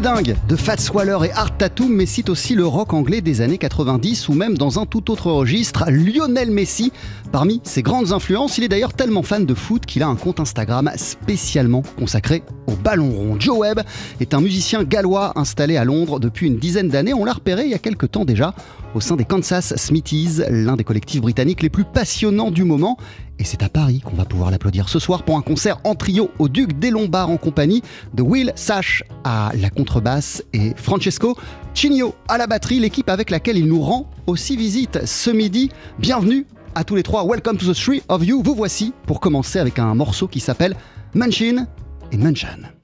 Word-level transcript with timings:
des 0.00 0.34
de 0.48 0.54
Fats 0.54 0.92
Waller 0.94 1.18
et 1.24 1.32
Art 1.32 1.56
Tatum, 1.56 1.92
mais 1.92 2.06
cite 2.06 2.28
aussi 2.28 2.54
le 2.54 2.64
rock 2.64 2.92
anglais 2.94 3.20
des 3.20 3.40
années 3.40 3.58
90 3.58 4.28
ou 4.28 4.32
même 4.32 4.56
dans 4.56 4.78
un 4.78 4.86
tout 4.86 5.10
autre 5.10 5.32
registre, 5.32 5.90
Lionel 5.90 6.52
Messi. 6.52 6.92
Parmi 7.32 7.60
ses 7.64 7.82
grandes 7.82 8.12
influences, 8.12 8.58
il 8.58 8.64
est 8.64 8.68
d'ailleurs 8.68 8.92
tellement 8.92 9.24
fan 9.24 9.44
de 9.44 9.54
foot 9.54 9.86
qu'il 9.86 10.04
a 10.04 10.06
un 10.06 10.14
compte 10.14 10.38
Instagram 10.38 10.88
spécialement 10.94 11.82
consacré 11.98 12.44
au 12.68 12.76
ballon 12.76 13.10
rond. 13.10 13.40
Joe 13.40 13.58
Webb 13.58 13.80
est 14.20 14.34
un 14.34 14.40
musicien 14.40 14.84
gallois 14.84 15.32
installé 15.36 15.76
à 15.76 15.84
Londres 15.84 16.20
depuis 16.20 16.46
une 16.46 16.58
dizaine 16.58 16.88
d'années. 16.88 17.12
On 17.12 17.24
l'a 17.24 17.32
repéré 17.32 17.64
il 17.64 17.70
y 17.70 17.74
a 17.74 17.78
quelques 17.78 18.12
temps 18.12 18.24
déjà 18.24 18.54
au 18.94 19.00
sein 19.00 19.16
des 19.16 19.24
Kansas 19.24 19.74
Smithies, 19.76 20.42
l'un 20.48 20.76
des 20.76 20.84
collectifs 20.84 21.20
britanniques 21.20 21.62
les 21.62 21.70
plus 21.70 21.84
passionnants 21.84 22.52
du 22.52 22.62
moment. 22.62 22.98
Et 23.38 23.44
c'est 23.44 23.62
à 23.62 23.68
Paris 23.68 24.00
qu'on 24.00 24.16
va 24.16 24.24
pouvoir 24.24 24.50
l'applaudir 24.50 24.88
ce 24.88 24.98
soir 24.98 25.22
pour 25.22 25.36
un 25.36 25.42
concert 25.42 25.78
en 25.84 25.94
trio 25.94 26.30
au 26.38 26.48
Duc 26.48 26.78
des 26.78 26.90
Lombards 26.90 27.30
en 27.30 27.36
compagnie 27.36 27.82
de 28.14 28.22
Will 28.22 28.52
Sash 28.56 29.04
à 29.24 29.52
la 29.54 29.70
contrebasse 29.70 30.42
et 30.52 30.72
Francesco 30.76 31.36
Cigno 31.74 32.14
à 32.28 32.38
la 32.38 32.46
batterie, 32.46 32.80
l'équipe 32.80 33.08
avec 33.08 33.30
laquelle 33.30 33.56
il 33.56 33.66
nous 33.66 33.80
rend 33.80 34.10
aussi 34.26 34.56
visite 34.56 35.06
ce 35.06 35.30
midi. 35.30 35.70
Bienvenue 35.98 36.46
à 36.74 36.82
tous 36.82 36.96
les 36.96 37.02
trois. 37.02 37.24
Welcome 37.24 37.58
to 37.58 37.72
the 37.72 37.76
three 37.76 38.02
of 38.08 38.24
you. 38.24 38.42
Vous 38.42 38.54
voici 38.54 38.92
pour 39.06 39.20
commencer 39.20 39.58
avec 39.58 39.78
un 39.78 39.94
morceau 39.94 40.26
qui 40.26 40.40
s'appelle 40.40 40.76
Manchin 41.14 41.66
in 42.12 42.18
Manchan. 42.18 42.77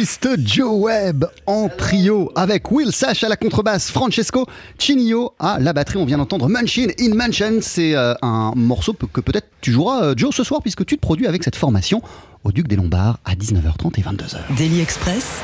Pianiste 0.00 0.28
Joe 0.46 0.80
Webb 0.80 1.26
en 1.44 1.68
trio 1.68 2.32
avec 2.34 2.72
Will 2.72 2.90
Sash 2.90 3.22
à 3.22 3.28
la 3.28 3.36
contrebasse, 3.36 3.90
Francesco 3.90 4.46
Chinio 4.78 5.34
à 5.38 5.58
la 5.60 5.74
batterie. 5.74 5.98
On 5.98 6.06
vient 6.06 6.16
d'entendre 6.16 6.48
Manchin 6.48 6.86
in 6.98 7.14
Mansion. 7.14 7.58
C'est 7.60 7.94
euh, 7.94 8.14
un 8.22 8.52
morceau 8.56 8.94
que 8.94 9.20
peut-être 9.20 9.48
tu 9.60 9.72
joueras, 9.72 10.04
euh, 10.04 10.14
Joe, 10.16 10.34
ce 10.34 10.42
soir, 10.42 10.62
puisque 10.62 10.86
tu 10.86 10.96
te 10.96 11.02
produis 11.02 11.26
avec 11.26 11.44
cette 11.44 11.54
formation 11.56 12.00
au 12.44 12.52
Duc 12.52 12.66
des 12.66 12.76
Lombards 12.76 13.18
à 13.26 13.34
19h30 13.34 13.98
et 13.98 14.02
22h. 14.02 14.56
Daily 14.56 14.80
Express. 14.80 15.42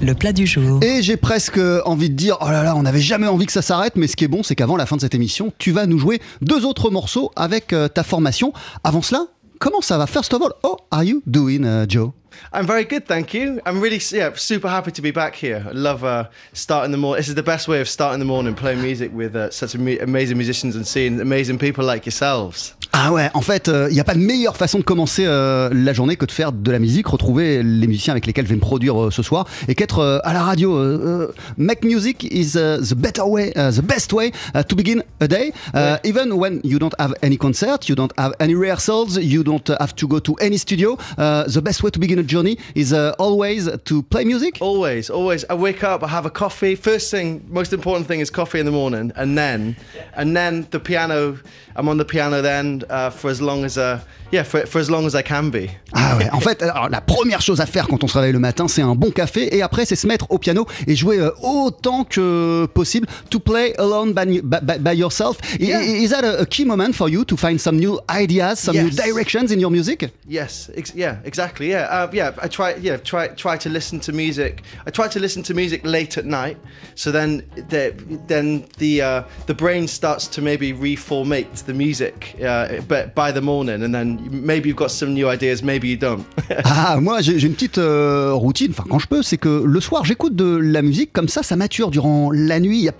le 0.00 0.14
plat 0.14 0.32
du 0.32 0.46
jour. 0.46 0.80
Et 0.84 1.02
j'ai 1.02 1.16
presque 1.16 1.58
envie 1.86 2.10
de 2.10 2.14
dire, 2.14 2.36
oh 2.42 2.50
là 2.50 2.62
là, 2.62 2.76
on 2.76 2.82
n'avait 2.82 3.00
jamais 3.00 3.26
envie 3.26 3.46
que 3.46 3.52
ça 3.52 3.62
s'arrête, 3.62 3.96
mais 3.96 4.06
ce 4.06 4.16
qui 4.16 4.24
est 4.24 4.28
bon, 4.28 4.42
c'est 4.42 4.54
qu'avant 4.54 4.76
la 4.76 4.84
fin 4.84 4.96
de 4.96 5.00
cette 5.00 5.14
émission, 5.14 5.50
tu 5.56 5.72
vas 5.72 5.86
nous 5.86 5.98
jouer 5.98 6.20
deux 6.42 6.66
autres 6.66 6.90
morceaux 6.90 7.32
avec 7.36 7.72
euh, 7.72 7.88
ta 7.88 8.02
formation. 8.02 8.52
Avant 8.84 9.00
cela, 9.00 9.28
comment 9.58 9.80
ça 9.80 9.98
va? 9.98 10.06
First 10.06 10.32
of 10.34 10.42
all, 10.42 10.52
how 10.62 10.76
are 10.90 11.04
you 11.04 11.22
doing, 11.26 11.64
uh, 11.64 11.86
Joe? 11.88 12.12
I'm 12.52 12.66
very 12.66 12.84
good, 12.84 13.06
thank 13.06 13.34
you. 13.34 13.60
I'm 13.66 13.80
really 13.80 14.00
yeah, 14.12 14.30
super 14.34 14.68
happy 14.68 14.90
to 14.92 15.02
be 15.02 15.10
back 15.10 15.34
here. 15.34 15.64
I 15.68 15.72
love 15.72 16.04
uh, 16.04 16.24
starting 16.52 16.92
the 16.92 16.98
morning. 16.98 17.20
This 17.20 17.28
is 17.28 17.34
the 17.34 17.42
best 17.42 17.68
way 17.68 17.80
of 17.80 17.88
starting 17.88 18.18
the 18.20 18.24
morning, 18.26 18.54
playing 18.54 18.80
music 18.82 19.10
with 19.14 19.34
uh, 19.34 19.50
such 19.50 19.74
am- 19.74 20.00
amazing 20.02 20.36
musicians 20.36 20.76
and 20.76 20.84
seeing 20.86 21.20
amazing 21.20 21.58
people 21.58 21.84
like 21.84 22.04
yourselves. 22.06 22.74
Ah 22.96 23.10
ouais, 23.12 23.28
en 23.34 23.40
fait, 23.40 23.68
il 23.68 23.92
n'y 23.94 23.98
a 24.00 24.04
pas 24.04 24.14
de 24.14 24.20
meilleure 24.20 24.56
façon 24.56 24.78
de 24.78 24.84
commencer 24.84 25.24
euh, 25.26 25.68
la 25.72 25.92
journée 25.92 26.14
que 26.14 26.26
de 26.26 26.30
faire 26.30 26.52
de 26.52 26.70
la 26.70 26.78
musique, 26.78 27.08
retrouver 27.08 27.60
les 27.64 27.88
musiciens 27.88 28.12
avec 28.12 28.24
lesquels 28.24 28.44
je 28.44 28.50
vais 28.50 28.54
me 28.56 28.60
produire 28.60 29.06
euh, 29.06 29.10
ce 29.10 29.20
soir 29.22 29.46
et 29.66 29.74
qu'être 29.74 29.98
euh, 29.98 30.18
à 30.22 30.32
la 30.32 30.42
radio. 30.44 30.76
euh, 30.76 31.00
euh, 31.04 31.32
make 31.56 31.84
music 31.84 32.22
is 32.30 32.56
uh, 32.56 32.78
the 32.80 32.94
better 32.94 33.26
way, 33.26 33.52
uh, 33.56 33.72
the 33.72 33.82
best 33.82 34.12
way 34.12 34.30
uh, 34.54 34.62
to 34.62 34.76
begin 34.76 35.02
a 35.20 35.26
day. 35.26 35.52
Uh, 35.74 35.96
Even 36.04 36.32
when 36.34 36.60
you 36.62 36.78
don't 36.78 36.94
have 37.00 37.14
any 37.22 37.36
concert, 37.36 37.88
you 37.88 37.96
don't 37.96 38.12
have 38.16 38.32
any 38.38 38.54
rehearsals, 38.54 39.16
you 39.16 39.42
don't 39.42 39.68
have 39.80 39.94
to 39.96 40.06
go 40.06 40.20
to 40.20 40.34
any 40.40 40.56
studio. 40.56 40.96
Uh, 41.18 41.44
the 41.52 41.60
best 41.60 41.82
way 41.82 41.90
to 41.90 41.98
begin 41.98 42.20
a 42.20 42.22
journey 42.26 42.58
is 42.74 42.92
uh, 42.92 43.14
always 43.18 43.68
to 43.84 44.02
play 44.02 44.24
music? 44.24 44.58
Always, 44.60 45.10
always. 45.10 45.44
I 45.50 45.54
wake 45.54 45.82
up, 45.84 46.02
I 46.02 46.08
have 46.08 46.26
a 46.26 46.30
coffee. 46.30 46.74
First 46.76 47.10
thing, 47.10 47.42
most 47.48 47.72
important 47.72 48.06
thing 48.08 48.20
is 48.20 48.30
coffee 48.30 48.58
in 48.60 48.66
the 48.66 48.72
morning, 48.72 49.12
and 49.16 49.36
then, 49.36 49.76
and 50.16 50.34
then 50.36 50.66
the 50.70 50.80
piano. 50.80 51.38
I'm 51.76 51.88
on 51.88 51.96
the 51.98 52.04
piano 52.04 52.40
then 52.40 52.84
uh, 52.88 53.10
for 53.10 53.30
as 53.30 53.40
long 53.42 53.64
as 53.64 53.76
uh, 53.76 53.98
yeah, 54.30 54.44
for, 54.44 54.64
for 54.64 54.78
as 54.78 54.88
long 54.88 55.06
as 55.06 55.16
I 55.16 55.22
can 55.22 55.50
be. 55.50 55.68
Ah 55.92 56.16
ouais, 56.16 56.30
en 56.32 56.38
fait, 56.38 56.62
alors, 56.62 56.88
la 56.88 57.00
première 57.00 57.40
chose 57.40 57.60
à 57.60 57.66
faire 57.66 57.88
quand 57.88 58.04
on 58.04 58.06
se 58.06 58.16
réveille 58.16 58.32
le 58.32 58.38
matin, 58.38 58.68
c'est 58.68 58.82
un 58.82 58.94
bon 58.94 59.10
café 59.10 59.52
et 59.56 59.60
après, 59.60 59.84
c'est 59.84 59.96
se 59.96 60.06
mettre 60.06 60.30
au 60.30 60.38
piano 60.38 60.66
et 60.86 60.94
jouer 60.94 61.18
euh, 61.18 61.30
autant 61.42 62.04
que 62.04 62.66
possible. 62.66 63.08
To 63.30 63.40
play 63.40 63.74
alone 63.78 64.12
by, 64.12 64.40
by- 64.40 64.78
by 64.78 64.92
yourself. 64.96 65.38
Yeah. 65.58 65.80
Is 65.82 66.10
that 66.10 66.22
a, 66.24 66.46
key 66.46 66.64
moment 66.64 66.92
for 66.92 67.08
you 67.08 67.24
to 67.24 67.36
find 67.36 67.58
some 67.60 67.76
new 67.76 67.98
ideas, 68.08 68.60
some 68.60 68.76
new 68.76 68.90
directions 68.90 69.50
in 69.50 69.58
your 69.58 69.70
music? 69.72 70.08
Yes, 70.28 70.70
ex- 70.76 70.94
yeah, 70.94 71.16
exactly. 71.24 71.70
Yeah, 71.70 71.88
uh, 71.90 72.06
yeah. 72.14 72.32
I 72.40 72.48
try, 72.48 72.74
yeah, 72.76 72.96
try, 72.96 73.28
try 73.28 73.56
to 73.58 73.68
listen 73.68 74.00
to 74.00 74.12
music. 74.12 74.62
I 74.86 74.90
try 74.90 75.08
to 75.08 75.20
listen 75.20 75.42
to 75.44 75.54
music 75.54 75.84
late 75.84 76.16
at 76.16 76.24
night, 76.24 76.56
so 76.94 77.10
then, 77.10 77.42
the, 77.68 77.94
then 78.26 78.64
the 78.78 79.02
uh, 79.02 79.22
the 79.46 79.54
brain 79.54 79.88
starts 79.88 80.26
to 80.28 80.42
maybe 80.42 80.72
reformate 80.72 81.54
the 81.66 81.74
music, 81.74 82.36
uh, 82.42 82.80
but 82.88 83.14
by 83.14 83.32
the 83.32 83.40
morning, 83.40 83.82
and 83.82 83.94
then 83.94 84.18
maybe 84.30 84.68
you've 84.68 84.78
got 84.78 84.90
some 84.90 85.14
new 85.14 85.28
ideas, 85.28 85.62
maybe 85.62 85.88
you 85.88 85.96
don't. 85.96 86.24
Ah, 86.64 86.98
moi, 87.00 87.20
j'ai 87.20 87.46
une 87.46 87.54
petite 87.54 87.78
euh, 87.78 88.32
routine, 88.32 88.70
enfin, 88.70 88.84
quand 88.88 88.98
je 88.98 89.06
peux, 89.06 89.22
c'est 89.22 89.36
que 89.36 89.62
le 89.64 89.80
soir, 89.80 90.04
j'écoute 90.04 90.34
de 90.34 90.56
la 90.56 90.82
musique, 90.82 91.12
comme 91.12 91.28
ça, 91.28 91.42
ça 91.42 91.56
mature 91.56 91.90
durant 91.90 92.30
la 92.32 92.60
nuit. 92.60 92.78
Il 92.78 92.84
y 92.84 92.88
a, 92.88 92.92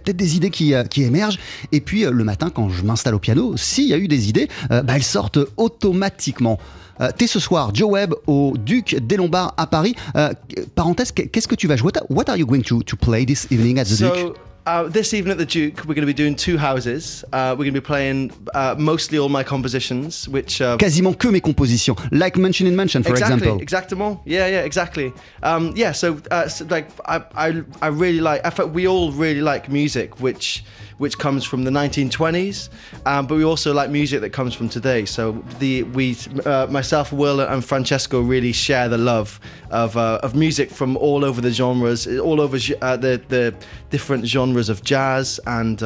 peut-être 0.00 0.16
des 0.16 0.36
idées 0.36 0.50
qui, 0.50 0.74
euh, 0.74 0.84
émergent. 0.96 1.38
Et 1.72 1.80
puis, 1.80 2.04
euh, 2.04 2.10
le 2.10 2.24
matin, 2.24 2.50
quand 2.50 2.68
je 2.68 2.82
m'installe 2.82 3.14
au 3.14 3.18
piano, 3.18 3.56
s'il 3.56 3.86
y 3.86 3.94
a 3.94 3.98
eu 3.98 4.08
des 4.08 4.28
idées, 4.28 4.48
bah, 4.68 4.82
elles 4.94 5.02
sortent 5.02 5.38
automatiquement. 5.56 6.58
Euh, 7.00 7.10
T'es 7.16 7.26
ce 7.26 7.40
soir, 7.40 7.70
Joe 7.74 7.90
Webb, 7.90 8.14
au 8.26 8.54
Duc 8.58 8.96
des 9.00 9.16
Lombards 9.16 9.54
à 9.56 9.66
Paris. 9.66 9.94
Euh, 10.16 10.32
parenthèse, 10.74 11.12
qu'est-ce 11.12 11.48
que 11.48 11.54
tu 11.54 11.66
vas 11.66 11.76
jouer? 11.76 11.92
What 12.08 12.24
are 12.28 12.36
you 12.36 12.46
going 12.46 12.62
to, 12.62 12.82
to 12.82 12.96
play 12.96 13.24
this 13.24 13.46
evening 13.50 13.78
at 13.78 13.84
the 13.84 13.98
Duke 13.98 14.16
so. 14.16 14.34
Uh, 14.66 14.88
this 14.88 15.14
evening 15.14 15.32
at 15.32 15.38
the 15.38 15.46
Duke, 15.46 15.84
we're 15.86 15.94
going 15.94 16.06
to 16.06 16.06
be 16.06 16.12
doing 16.12 16.36
two 16.36 16.58
houses. 16.58 17.24
Uh, 17.32 17.56
we're 17.56 17.64
going 17.64 17.74
to 17.74 17.80
be 17.80 17.84
playing 17.84 18.30
uh, 18.54 18.74
mostly 18.78 19.18
all 19.18 19.30
my 19.30 19.42
compositions, 19.42 20.28
which 20.28 20.60
uh, 20.60 20.76
Quasiment 20.76 21.14
que 21.14 21.30
mes 21.30 21.40
compositions, 21.40 21.96
like 22.12 22.36
Mention 22.36 22.66
in 22.66 22.76
Mention, 22.76 23.02
for 23.02 23.10
exactly, 23.10 23.38
example. 23.38 23.60
Exactement. 23.60 24.20
Yeah, 24.26 24.46
yeah, 24.48 24.60
exactly. 24.60 25.12
Um, 25.42 25.72
yeah, 25.74 25.92
so, 25.92 26.18
uh, 26.30 26.46
so 26.46 26.66
like 26.66 26.88
I, 27.06 27.22
I, 27.34 27.62
I 27.80 27.88
really 27.88 28.20
like. 28.20 28.42
I 28.44 28.64
we 28.64 28.86
all 28.86 29.10
really 29.12 29.40
like 29.40 29.70
music, 29.70 30.20
which 30.20 30.62
which 31.00 31.16
comes 31.16 31.46
from 31.46 31.64
the 31.64 31.70
1920s, 31.70 32.68
um, 33.06 33.26
but 33.26 33.36
we 33.36 33.42
also 33.42 33.72
like 33.72 33.88
music 33.88 34.20
that 34.20 34.34
comes 34.34 34.54
from 34.54 34.68
today. 34.68 35.06
So 35.06 35.32
the 35.58 35.84
we, 35.84 36.14
uh, 36.44 36.66
myself, 36.68 37.10
Will, 37.10 37.40
and 37.40 37.64
Francesco 37.64 38.20
really 38.20 38.52
share 38.52 38.86
the 38.86 38.98
love 38.98 39.40
of 39.70 39.96
uh, 39.96 40.20
of 40.22 40.34
music 40.34 40.70
from 40.70 40.98
all 40.98 41.24
over 41.24 41.40
the 41.40 41.52
genres, 41.52 42.06
all 42.06 42.38
over 42.38 42.58
uh, 42.82 42.98
the 42.98 43.18
the 43.28 43.54
different 43.88 44.26
genres 44.26 44.68
of 44.68 44.84
jazz 44.84 45.40
and. 45.46 45.82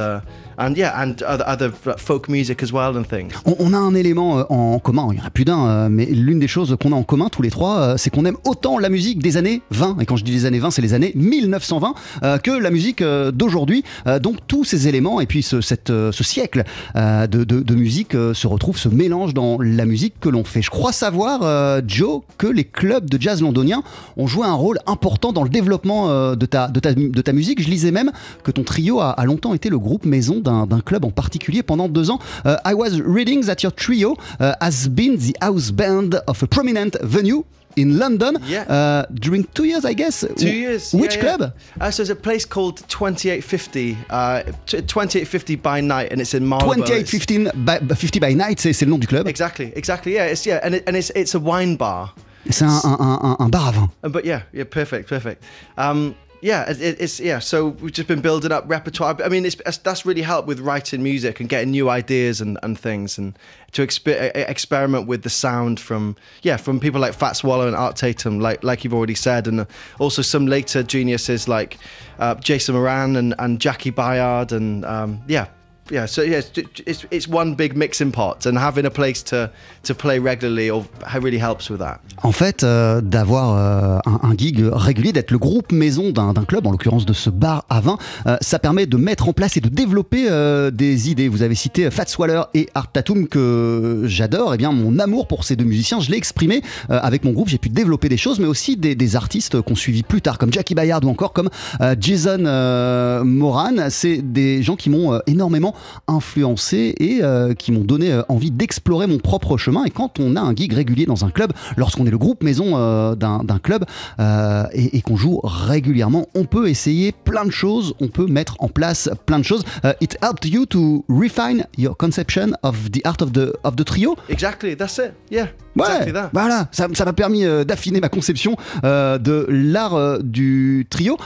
And 0.59 0.75
yeah, 0.77 0.95
and 0.97 1.17
other, 1.23 1.73
folk 1.97 2.29
music 2.29 2.63
as 2.63 2.73
well 2.73 2.97
and 2.97 3.05
things. 3.05 3.33
On, 3.45 3.73
a 3.73 3.79
un 3.79 3.95
élément 3.95 4.39
euh, 4.39 4.45
en 4.49 4.79
commun, 4.79 5.09
il 5.13 5.19
y 5.19 5.21
en 5.21 5.25
a 5.25 5.31
plus 5.31 5.45
d'un, 5.45 5.67
euh, 5.67 5.89
mais 5.91 6.07
l'une 6.07 6.39
des 6.39 6.49
choses 6.49 6.77
qu'on 6.81 6.93
a 6.93 6.95
en 6.95 7.03
commun 7.03 7.29
tous 7.31 7.43
les 7.43 7.51
trois, 7.51 7.79
euh, 7.79 7.95
c'est 7.97 8.11
qu'on 8.11 8.25
aime 8.25 8.37
autant 8.45 8.79
la 8.79 8.89
musique 8.89 9.23
des 9.23 9.37
années 9.37 9.63
20, 9.71 9.99
et 10.01 10.07
quand 10.07 10.17
je 10.17 10.25
dis 10.25 10.33
les 10.33 10.47
années 10.47 10.61
20, 10.61 10.71
c'est 10.71 10.83
les 10.83 10.95
années 10.95 11.13
1920, 11.17 11.95
euh, 12.23 12.39
que 12.39 12.51
la 12.51 12.71
musique 12.71 13.03
d'aujourd'hui. 13.03 13.85
Donc 14.21 14.37
tous 14.47 14.65
ces 14.65 14.89
éléments, 14.89 15.21
et 15.21 15.27
puis 15.27 15.43
ce, 15.43 15.61
siècle 15.61 16.65
de, 16.95 17.75
musique 17.75 18.13
se 18.13 18.47
retrouve, 18.47 18.79
se 18.79 18.89
mélange 18.89 19.35
dans 19.35 19.59
la 19.61 19.85
musique 19.85 20.15
que 20.21 20.29
l'on 20.29 20.45
fait. 20.45 20.63
Je 20.63 20.71
crois 20.71 20.93
savoir, 20.93 21.81
Joe, 21.87 22.23
que 22.39 22.47
les 22.47 22.65
clubs 22.65 23.09
de 23.09 23.21
jazz 23.21 23.43
londoniens 23.43 23.83
ont 24.17 24.27
joué 24.27 24.47
un 24.47 24.55
rôle 24.55 24.79
important 24.87 25.33
dans 25.33 25.43
le 25.43 25.49
développement 25.49 26.35
de, 26.35 26.47
ta, 26.47 27.33
musique. 27.33 27.63
Je 27.63 27.69
lisais 27.69 27.91
même 27.91 28.13
que 28.43 28.51
ton 28.51 28.63
trio 28.63 29.01
a 29.01 29.25
longtemps 29.25 29.55
été 29.55 29.69
le 29.69 29.79
groupe 29.79 30.05
maison 30.05 30.41
d'un 30.45 30.81
club 30.85 31.05
en 31.05 31.11
particulier 31.11 31.63
pendant 31.63 31.89
deux 31.89 32.11
ans. 32.11 32.19
Euh, 32.47 32.57
I 32.65 32.75
was 32.75 33.01
reading 33.05 33.45
that 33.47 33.63
your 33.63 33.73
trio 33.75 34.17
uh, 34.41 34.53
has 34.61 34.89
been 34.89 35.17
the 35.19 35.35
house 35.43 35.71
band 35.73 36.23
of 36.27 36.43
a 36.43 36.47
prominent 36.47 36.97
venue 37.03 37.45
in 37.77 37.99
London 37.99 38.35
Yeah. 38.47 38.63
uh, 38.69 39.07
during 39.11 39.45
two 39.53 39.65
years, 39.65 39.85
I 39.85 39.95
guess. 39.95 40.25
Two 40.37 40.47
years. 40.47 40.93
Which 40.95 41.17
yeah, 41.17 41.23
yeah. 41.25 41.37
club? 41.37 41.53
Uh, 41.81 41.91
so 41.91 42.05
there's 42.05 42.11
a 42.11 42.15
place 42.15 42.45
called 42.47 42.77
2850, 42.89 43.97
uh, 44.11 44.43
t- 44.67 44.81
2850 44.83 45.57
by 45.57 45.81
night, 45.81 46.13
and 46.13 46.21
it's 46.21 46.35
in 46.35 46.47
Marlborough. 46.47 46.85
It's- 46.85 47.11
2850 47.11 47.51
by, 47.65 47.79
50 47.97 48.21
by 48.21 48.35
Night, 48.35 48.61
c'est 48.61 48.81
le 48.85 48.91
nom 48.91 48.99
du 48.99 49.07
club. 49.09 49.27
Exactly, 49.27 49.73
exactly. 49.75 50.13
Yeah, 50.15 50.27
it's 50.31 50.47
yeah, 50.47 50.61
and, 50.63 50.75
it, 50.75 50.85
and 50.87 50.97
it's 50.97 51.11
it's 51.17 51.35
a 51.35 51.39
wine 51.41 51.77
bar. 51.77 52.15
C'est 52.51 52.65
un, 52.65 52.79
un- 52.85 52.97
un- 53.01 53.19
un- 53.23 53.37
un 53.41 53.49
bar 53.49 53.69
à 53.69 53.73
vin. 53.73 53.91
Uh, 54.05 54.09
But 54.11 54.25
yeah, 54.25 54.43
yeah, 54.53 54.65
perfect, 54.67 55.09
perfect. 55.09 55.43
Um, 55.79 56.15
yeah, 56.45 56.69
it, 56.71 56.79
it- 56.81 57.01
it's 57.01 57.19
yeah. 57.21 57.39
So 57.39 57.69
we've 57.69 57.91
just 57.91 58.07
been 58.07 58.21
building 58.21 58.53
up 58.53 58.65
repertoire. 58.67 59.17
I 59.25 59.31
mean, 59.31 59.47
it's, 59.47 59.57
that's 59.79 60.05
really 60.05 60.21
helped 60.21 60.47
with 60.47 60.61
writing 60.61 61.03
music 61.03 61.41
and 61.41 61.49
getting 61.49 61.71
new 61.71 61.89
ideas 61.89 62.43
and, 62.43 62.59
and 62.63 62.79
things, 62.79 63.17
and 63.17 63.39
to 63.73 63.87
exper- 63.87 64.31
experiment 64.35 65.07
with 65.09 65.23
the 65.23 65.31
sound 65.31 65.81
from 65.81 66.17
yeah 66.43 66.59
from 66.59 66.81
people 66.81 67.01
like 67.01 67.15
Fat 67.15 67.33
Swallow 67.33 67.67
and 67.67 67.75
Art 67.75 67.97
Tatum, 67.97 68.41
like 68.41 68.63
like 68.63 68.85
you've 68.85 68.93
already 68.95 69.15
said, 69.15 69.47
and 69.49 69.61
uh, 69.61 69.65
also 69.99 70.21
some 70.21 70.47
later 70.47 70.83
geniuses 70.83 71.49
like 71.49 71.79
uh, 72.19 72.35
Jason 72.35 72.75
Moran 72.75 73.17
and, 73.17 73.35
and 73.39 73.59
Jackie 73.59 73.91
Bayard, 73.91 74.53
and 74.53 74.85
um, 74.85 75.23
yeah. 75.27 75.47
Yeah, 75.91 76.07
so 76.07 76.23
yeah, 76.23 76.41
it's, 76.87 77.05
it's 77.11 77.29
one 77.29 77.57
big 77.57 77.77
mixing 77.77 78.11
pot, 78.11 78.47
and 78.47 78.57
having 78.57 78.87
a 78.87 78.91
place 78.91 79.23
to 79.25 79.51
to 79.83 79.95
play 79.95 80.19
regularly 80.19 80.71
or 80.71 80.87
really 81.21 81.39
helps 81.39 81.69
with 81.69 81.79
that. 81.81 82.01
En 82.23 82.33
fait, 82.33 82.65
euh, 82.65 83.03
d'avoir 83.03 83.55
euh, 83.55 83.99
un, 84.07 84.31
un 84.31 84.35
gig 84.35 84.65
régulier, 84.73 85.13
d'être 85.13 85.31
le 85.31 85.37
groupe 85.37 85.73
maison 85.73 86.11
d'un 86.11 86.33
club, 86.49 86.67
en 86.67 86.71
l'occurrence 86.71 87.05
de 87.05 87.13
ce 87.13 87.29
bar 87.29 87.67
à 87.69 87.81
vin, 87.81 87.99
euh, 88.27 88.39
ça 88.41 88.59
permet 88.59 88.87
de 88.87 88.97
mettre 88.97 89.29
en 89.29 89.35
place 89.35 89.59
et 89.59 89.61
de 89.61 89.69
développer 89.69 90.27
euh, 90.31 90.71
des 90.71 91.11
idées. 91.11 91.29
Vous 91.29 91.43
avez 91.43 91.55
cité 91.55 91.91
Fats 91.91 92.07
Waller 92.19 92.45
et 92.55 92.71
Art 92.75 92.91
Tatum 92.91 93.29
que 93.29 94.05
j'adore. 94.07 94.55
Et 94.55 94.57
bien, 94.57 94.73
mon 94.73 94.99
amour 94.99 95.29
pour 95.29 95.45
ces 95.45 95.55
deux 95.55 95.67
musiciens, 95.67 96.01
je 96.01 96.11
l'ai 96.11 96.17
exprimé 96.17 96.63
euh, 96.89 96.99
avec 97.03 97.25
mon 97.25 97.33
groupe. 97.33 97.49
J'ai 97.49 97.59
pu 97.59 97.69
développer 97.69 98.09
des 98.09 98.17
choses, 98.17 98.41
mais 98.41 98.47
aussi 98.47 98.79
des, 98.79 98.95
des 98.95 99.17
artistes 99.17 99.61
qu'on 99.61 99.75
suivi 99.77 100.03
plus 100.03 100.23
tard, 100.23 100.39
comme 100.39 100.51
Jackie 100.51 100.75
Bayard 100.75 101.05
ou 101.05 101.11
encore 101.11 101.35
comme 101.35 101.51
euh, 101.83 101.95
Jason 102.01 103.23
Moran. 103.23 103.91
C'est 103.91 104.23
des 104.33 104.63
gens 104.63 104.77
qui 104.77 104.89
m'ont 104.89 105.21
énormément 105.27 105.74
influencé 106.09 106.95
et 106.99 107.21
euh, 107.23 107.55
qui 107.55 107.73
m'ont 107.73 107.85
donné 107.85 108.13
euh, 108.13 108.23
envie 108.29 108.51
d'explorer 108.51 109.07
mon 109.07 109.19
propre 109.19 109.57
chemin. 109.57 109.85
Et 109.85 109.91
quand 109.91 110.19
on 110.21 110.37
a 110.37 110.41
un 110.41 110.55
gig 110.55 110.73
régulier 110.73 111.07
dans 111.07 111.25
un 111.25 111.31
club, 111.31 111.53
lorsqu'on 111.77 112.07
est 112.07 112.11
le 112.11 112.19
groupe 112.19 112.43
maison 112.43 112.73
euh, 112.75 113.15
d'un 113.15 113.59
club 113.63 113.85
euh, 114.21 114.65
et, 114.73 114.97
et 114.97 115.03
qu'on 115.03 115.17
joue 115.17 115.41
régulièrement, 115.43 116.27
on 116.35 116.45
peut 116.45 116.69
essayer 116.69 117.13
plein 117.13 117.45
de 117.45 117.51
choses, 117.51 117.95
on 118.01 118.09
peut 118.09 118.27
mettre 118.27 118.57
en 118.59 118.69
place 118.69 119.11
plein 119.27 119.39
de 119.39 119.45
choses. 119.45 119.65
Euh, 119.85 119.93
it 120.01 120.17
helped 120.23 120.45
you 120.47 120.67
to 120.67 121.05
refine 121.09 121.67
your 121.79 121.97
conception 121.97 122.53
of 122.63 122.91
the 122.91 123.01
art 123.05 123.23
of 123.23 123.33
the, 123.33 123.53
of 123.65 123.77
the 123.77 123.85
trio? 123.85 124.17
Exactly, 124.29 124.77
that's 124.77 124.99
it. 124.99 125.13
Yeah, 125.31 125.47
Ouais, 125.77 125.87
exactly 125.87 126.13
that. 126.13 126.31
voilà, 126.33 126.69
ça 126.71 126.87
m'a 126.89 127.13
permis 127.13 127.43
d'affiner 127.67 128.01
ma 128.01 128.09
conception 128.09 128.57
de 128.83 129.47
l'art 129.49 130.21
du 130.23 130.87
trio. 130.89 131.17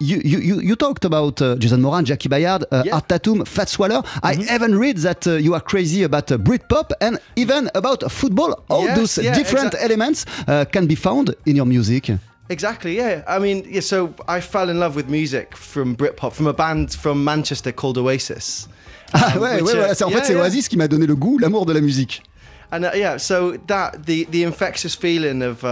You, 0.00 0.20
you, 0.24 0.60
you- 0.60 0.76
talked 0.76 1.04
about 1.04 1.42
uh, 1.42 1.56
Jason 1.56 1.82
Moran, 1.82 2.04
Jackie 2.04 2.28
Bayard, 2.28 2.64
uh, 2.70 2.82
Yeah. 2.86 2.94
Art 2.94 3.08
Tatum, 3.08 3.44
Fats 3.44 3.78
Waller. 3.80 4.02
I 4.22 4.34
even 4.54 4.78
read 4.78 4.98
that 4.98 5.26
uh, 5.26 5.32
you 5.32 5.54
are 5.54 5.60
crazy 5.60 6.04
about 6.04 6.30
uh, 6.30 6.38
Britpop 6.38 6.92
and 7.00 7.18
even 7.34 7.68
about 7.74 8.04
football. 8.12 8.62
All 8.70 8.86
those 8.94 9.18
yeah, 9.18 9.34
different 9.34 9.74
elements 9.80 10.24
uh, 10.46 10.64
can 10.70 10.86
be 10.86 10.94
found 10.94 11.34
in 11.46 11.56
your 11.56 11.66
music. 11.66 12.10
Exactly, 12.48 12.96
yeah. 12.96 13.22
I 13.26 13.40
mean, 13.40 13.64
yeah, 13.68 13.80
so 13.82 14.14
I 14.28 14.40
fell 14.40 14.70
in 14.70 14.78
love 14.78 14.94
with 14.94 15.08
music 15.08 15.56
from 15.56 15.96
Britpop, 15.96 16.32
from 16.32 16.46
a 16.46 16.52
band 16.52 16.94
from 16.94 17.24
Manchester 17.24 17.72
called 17.72 17.98
Oasis. 17.98 18.68
Ah 19.14 19.32
Um, 19.34 19.40
ouais, 19.42 19.62
which, 19.62 19.74
ouais, 19.74 19.90
uh, 19.90 19.94
c'est- 19.94 20.04
en 20.04 20.10
yeah, 20.10 20.18
fait 20.20 20.24
c'est. 20.26 20.36
Oasis 20.36 20.68
qui 20.68 20.76
m'a 20.76 20.86
donné 20.86 21.06
le 21.06 21.16
goût, 21.16 21.38
l'amour 21.38 21.66
de 21.66 21.72
la 21.72 21.80
musique. 21.80 22.22
And 22.70 22.84
uh, 22.84 22.90
yeah, 22.94 23.16
so 23.18 23.56
that 23.66 24.04
the 24.06 24.26
the 24.30 24.42
infectious 24.44 24.94
feeling 24.94 25.42
of 25.42 25.64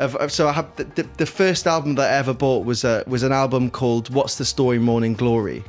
of, 0.00 0.16
of 0.16 0.30
so 0.30 0.48
I 0.48 0.52
have 0.52 0.66
the, 0.76 0.84
the, 0.96 1.04
the 1.18 1.26
first 1.26 1.66
album 1.66 1.94
that 1.96 2.10
I 2.12 2.16
ever 2.18 2.34
bought 2.34 2.64
was 2.64 2.84
uh, 2.84 3.02
was 3.06 3.22
an 3.22 3.32
album 3.32 3.70
called 3.70 4.08
What's 4.12 4.36
the 4.36 4.44
Story 4.44 4.78
Morning 4.78 5.14
Glory, 5.16 5.62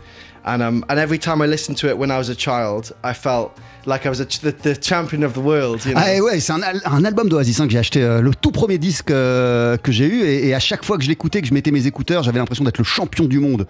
And 0.43 0.61
um, 0.63 0.83
and 0.89 0.97
every 1.00 1.19
time 1.19 1.43
I 1.43 1.47
listened 1.47 1.77
to 1.81 1.88
it 1.89 1.97
when 1.97 2.09
I 2.09 2.17
was 2.17 2.29
a 2.29 2.35
child, 2.35 2.93
I 3.03 3.13
felt 3.13 3.51
like 3.85 4.07
I 4.07 4.09
was 4.09 4.19
a 4.19 4.25
ch- 4.25 4.39
the, 4.39 4.51
the 4.51 4.75
champion 4.75 5.23
of 5.23 5.33
the 5.33 5.39
world. 5.41 5.85
You 5.85 5.93
know? 5.93 6.01
Ah, 6.03 6.19
ouais, 6.19 6.39
c'est 6.39 6.53
un, 6.53 6.63
al- 6.63 6.81
un 6.85 7.05
album 7.05 7.29
d'Oasis 7.29 7.59
hein, 7.59 7.67
que 7.67 7.71
j'ai 7.73 7.79
acheté, 7.79 8.01
euh, 8.01 8.21
le 8.21 8.31
tout 8.33 8.51
premier 8.51 8.79
disque 8.79 9.11
euh, 9.11 9.77
que 9.77 9.91
j'ai 9.91 10.05
eu, 10.07 10.23
et, 10.23 10.47
et 10.47 10.55
à 10.55 10.59
chaque 10.59 10.83
fois 10.83 10.97
que 10.97 11.03
je 11.03 11.09
l'écoutais, 11.09 11.41
que 11.41 11.47
je 11.47 11.53
mettais 11.53 11.71
mes 11.71 11.85
écouteurs, 11.85 12.23
j'avais 12.23 12.39
l'impression 12.39 12.63
d'être 12.63 12.79
le 12.79 12.83
champion 12.83 13.25
du 13.25 13.39
monde. 13.39 13.67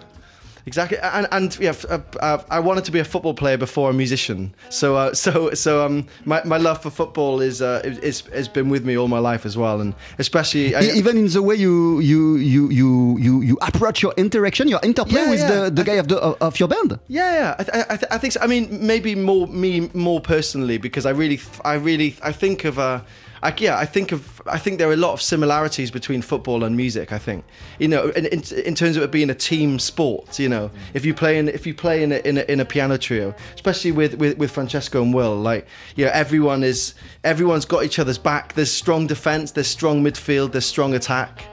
Exactly, 0.64 0.96
and 0.98 1.26
and 1.32 1.58
yeah, 1.58 1.70
f- 1.70 1.84
uh, 1.90 1.98
uh, 2.20 2.38
I 2.48 2.60
wanted 2.60 2.84
to 2.84 2.92
be 2.92 3.00
a 3.00 3.04
football 3.04 3.34
player 3.34 3.56
before 3.58 3.90
a 3.90 3.92
musician. 3.92 4.54
So 4.70 4.94
uh, 4.96 5.12
so 5.24 5.52
so 5.54 5.84
um, 5.84 6.06
my, 6.24 6.42
my 6.44 6.56
love 6.56 6.82
for 6.82 6.90
football 6.90 7.40
is 7.40 7.60
uh, 7.60 7.80
is 7.84 8.20
has 8.32 8.48
been 8.48 8.68
with 8.68 8.84
me 8.84 8.96
all 8.96 9.08
my 9.08 9.18
life 9.18 9.44
as 9.44 9.56
well, 9.56 9.80
and 9.80 9.94
especially 10.18 10.74
I, 10.76 10.82
Even 10.82 11.18
in 11.18 11.26
the 11.28 11.42
way 11.42 11.56
you 11.56 11.98
you 12.00 12.36
you 12.36 12.70
you 12.70 13.18
you, 13.18 13.40
you 13.42 13.58
approach 13.60 14.02
your 14.02 14.14
interaction, 14.16 14.68
your 14.68 14.80
interplay 14.84 15.22
Yeah, 15.22 15.30
with 15.30 15.40
yeah. 15.40 15.50
the, 15.64 15.70
the 15.70 15.84
guy 15.84 15.94
of 15.94 16.06
the 16.06 16.18
of, 16.18 16.36
of 16.40 16.60
your 16.60 16.68
band. 16.68 16.98
Yeah, 17.08 17.32
yeah. 17.34 17.54
I, 17.58 17.62
th- 17.64 17.84
I, 17.90 17.96
th- 17.96 18.12
I 18.12 18.18
think 18.18 18.32
so. 18.34 18.40
I 18.40 18.46
mean, 18.46 18.86
maybe 18.86 19.14
more 19.16 19.48
me 19.48 19.90
more 19.94 20.20
personally 20.20 20.78
because 20.78 21.06
I 21.06 21.10
really, 21.10 21.40
I 21.64 21.74
really, 21.74 22.14
I 22.22 22.30
think 22.32 22.64
of 22.64 22.78
uh, 22.78 23.00
I, 23.42 23.52
yeah, 23.58 23.76
I 23.76 23.86
think 23.86 24.12
of, 24.12 24.40
I 24.46 24.58
think 24.58 24.78
there 24.78 24.88
are 24.88 24.92
a 24.92 24.96
lot 24.96 25.12
of 25.12 25.20
similarities 25.20 25.90
between 25.90 26.22
football 26.22 26.62
and 26.62 26.76
music. 26.76 27.12
I 27.12 27.18
think, 27.18 27.44
you 27.78 27.88
know, 27.88 28.10
in, 28.10 28.26
in, 28.26 28.42
in 28.64 28.74
terms 28.74 28.96
of 28.96 29.02
it 29.02 29.10
being 29.10 29.30
a 29.30 29.34
team 29.34 29.78
sport. 29.78 30.38
You 30.38 30.48
know, 30.48 30.68
mm. 30.68 30.78
if 30.94 31.04
you 31.04 31.12
play 31.12 31.38
in, 31.38 31.48
if 31.48 31.66
you 31.66 31.74
play 31.74 32.02
in 32.02 32.12
a, 32.12 32.18
in 32.18 32.38
a, 32.38 32.42
in 32.42 32.60
a 32.60 32.64
piano 32.64 32.96
trio, 32.98 33.34
especially 33.54 33.92
with, 33.92 34.14
with 34.14 34.38
with 34.38 34.50
Francesco 34.50 35.02
and 35.02 35.12
Will, 35.12 35.36
like, 35.36 35.66
you 35.96 36.04
know, 36.04 36.12
everyone 36.12 36.62
is, 36.62 36.94
everyone's 37.24 37.64
got 37.64 37.84
each 37.84 37.98
other's 37.98 38.18
back. 38.18 38.54
There's 38.54 38.70
strong 38.70 39.06
defense, 39.06 39.50
there's 39.50 39.66
strong 39.66 40.04
midfield, 40.04 40.52
there's 40.52 40.66
strong 40.66 40.94
attack. 40.94 41.44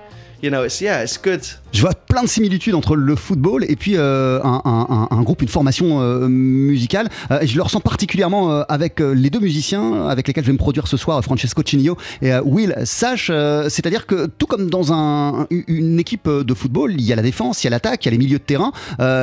Je 1.71 1.81
vois 1.81 1.93
plein 1.93 2.23
de 2.23 2.27
similitudes 2.29 2.73
entre 2.73 2.95
le 2.95 3.15
football 3.15 3.63
et 3.67 3.75
puis 3.75 3.93
euh, 3.95 4.39
un, 4.43 5.21
groupe, 5.21 5.41
une 5.41 5.47
formation 5.49 6.01
euh, 6.01 6.27
musicale. 6.27 7.09
Euh, 7.29 7.39
je 7.43 7.55
le 7.55 7.61
ressens 7.61 7.79
particulièrement 7.81 8.61
avec 8.61 8.99
les 9.01 9.29
deux 9.29 9.39
musiciens 9.39 10.07
avec 10.07 10.27
lesquels 10.27 10.43
je 10.43 10.47
vais 10.47 10.53
me 10.53 10.57
produire 10.57 10.87
ce 10.87 10.97
soir, 10.97 11.21
Francesco 11.23 11.61
Cinio 11.65 11.97
et 12.21 12.33
Will 12.39 12.75
Sash. 12.85 13.27
C'est-à-dire 13.69 14.07
que 14.07 14.25
tout 14.25 14.45
comme 14.47 14.69
dans 14.69 14.93
un- 14.93 15.45
une 15.49 15.99
équipe 15.99 16.27
de 16.29 16.53
football, 16.53 16.93
il 16.93 17.01
y 17.01 17.13
a 17.13 17.15
la 17.15 17.21
défense, 17.21 17.63
il 17.63 17.65
y 17.65 17.67
a 17.67 17.71
l'attaque, 17.71 18.05
il 18.05 18.07
y 18.07 18.09
a 18.09 18.11
les 18.11 18.17
milieux 18.17 18.39
de 18.39 18.43
terrain. 18.43 18.71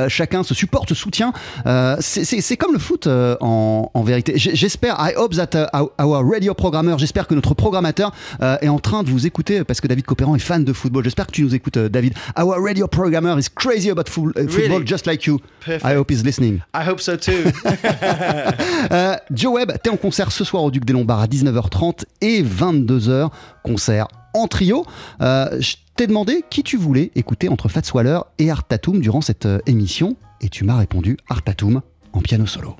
Chacun 0.07 0.43
se 0.43 0.53
supporte, 0.53 0.89
se 0.89 0.95
soutient. 0.95 1.33
C'est 1.99 2.57
comme 2.57 2.73
le 2.73 2.79
foot 2.79 3.07
en, 3.07 4.03
vérité. 4.05 4.33
J'espère, 4.35 4.95
I 4.99 5.13
hope 5.17 5.35
that 5.35 5.49
uh, 5.73 5.77
our- 6.01 6.23
radio 6.29 6.53
programmer, 6.53 6.95
j'espère 6.97 7.27
que 7.27 7.35
notre 7.35 7.53
programmateur 7.55 8.11
est 8.61 8.69
en 8.69 8.79
train 8.79 9.03
de 9.03 9.09
vous 9.09 9.25
écouter 9.25 9.63
parce 9.63 9.81
que 9.81 9.87
David 9.87 10.05
Copéran 10.05 10.35
est 10.35 10.39
fan 10.39 10.63
de 10.63 10.73
football. 10.73 11.06
J'espère 11.07 11.27
que 11.27 11.31
tu 11.31 11.41
nous 11.43 11.55
écoutes, 11.55 11.77
euh, 11.77 11.87
David. 11.89 12.13
Our 12.37 12.61
radio 12.61 12.85
programmer 12.87 13.33
is 13.39 13.45
crazy 13.55 13.89
about 13.89 14.09
fo- 14.09 14.29
uh, 14.29 14.33
football, 14.47 14.57
Really? 14.57 14.85
just 14.87 15.05
like 15.07 15.25
you. 15.25 15.39
Perfect. 15.63 15.85
I 15.89 15.95
hope 15.97 16.11
he's 16.11 16.23
listening. 16.23 16.59
I 16.75 16.85
hope 16.87 16.99
so 16.99 17.15
too. 17.15 17.31
Euh, 18.91 19.15
Joe 19.31 19.53
Webb, 19.55 19.73
t'es 19.83 19.89
en 19.89 19.97
concert 19.97 20.31
ce 20.31 20.43
soir 20.43 20.63
au 20.63 20.71
Duc 20.71 20.85
des 20.85 20.93
Lombards 20.93 21.21
à 21.21 21.27
19h30 21.27 22.03
et 22.21 22.43
22h. 22.43 23.29
Concert 23.63 24.07
en 24.33 24.47
trio. 24.47 24.85
Euh, 25.21 25.57
je 25.59 25.75
t'ai 25.95 26.07
demandé 26.07 26.43
qui 26.49 26.63
tu 26.63 26.77
voulais 26.77 27.11
écouter 27.15 27.49
entre 27.49 27.69
Fats 27.69 27.81
Waller 27.93 28.19
et 28.39 28.49
Art 28.51 28.65
Tatum 28.67 28.99
durant 29.01 29.21
cette 29.21 29.45
euh, 29.45 29.59
émission 29.65 30.15
et 30.41 30.49
tu 30.49 30.63
m'as 30.63 30.77
répondu 30.77 31.17
Art 31.29 31.41
Tatum 31.43 31.81
en 32.13 32.21
piano 32.21 32.45
solo. 32.45 32.75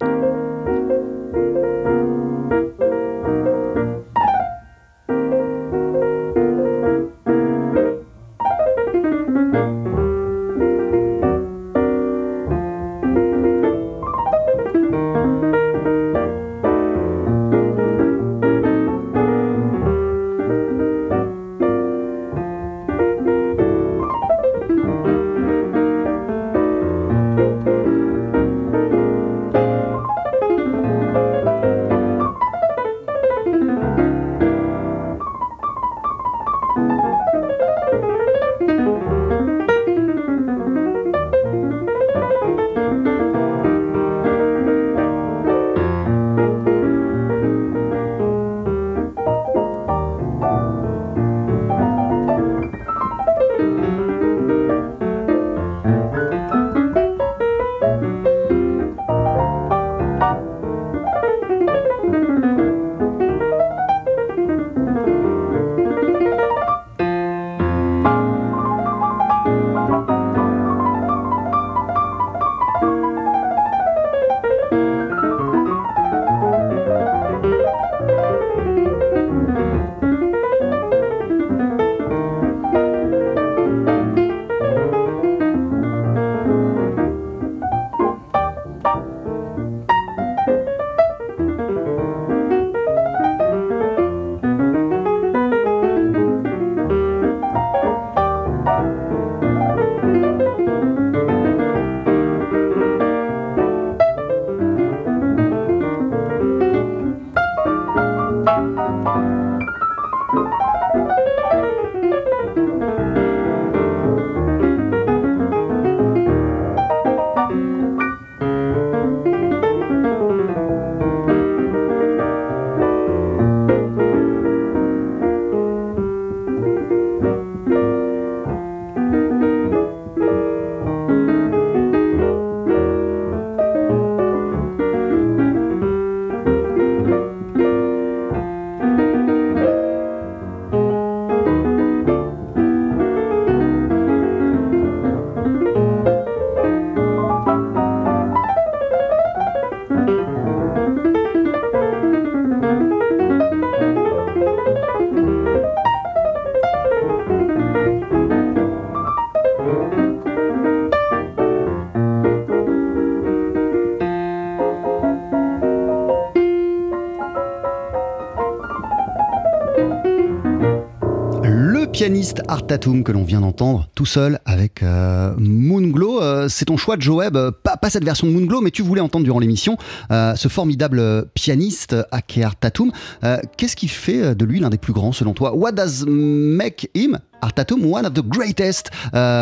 Pianiste 172.37 172.41
Art 172.47 172.67
Tatum 172.67 173.03
que 173.03 173.11
l'on 173.11 173.23
vient 173.23 173.41
d'entendre 173.41 173.89
tout 173.95 174.05
seul 174.05 174.39
avec 174.45 174.83
euh, 174.83 175.33
Moonglow. 175.37 176.21
Euh, 176.21 176.47
c'est 176.49 176.65
ton 176.65 176.77
choix, 176.77 176.95
Joe 176.99 177.17
Webb. 177.17 177.51
Pas, 177.63 177.77
pas 177.77 177.89
cette 177.89 178.03
version 178.03 178.27
de 178.27 178.31
Moonglow, 178.33 178.61
mais 178.61 178.71
tu 178.71 178.81
voulais 178.81 179.01
entendre 179.01 179.23
durant 179.23 179.39
l'émission 179.39 179.77
euh, 180.11 180.35
ce 180.35 180.47
formidable 180.47 181.27
pianiste 181.33 181.95
Ake 182.11 182.39
Art 182.43 182.55
Tatum. 182.57 182.91
Euh, 183.23 183.37
Qu'est-ce 183.57 183.75
qui 183.75 183.87
fait 183.87 184.35
de 184.35 184.45
lui 184.45 184.59
l'un 184.59 184.69
des 184.69 184.77
plus 184.77 184.93
grands 184.93 185.11
selon 185.11 185.33
toi? 185.33 185.55
What 185.55 185.73
does 185.73 186.05
make 186.07 186.89
him, 186.93 187.17
Art 187.41 187.53
one 187.71 188.05
of 188.05 188.13
the 188.13 188.23
greatest 188.23 188.89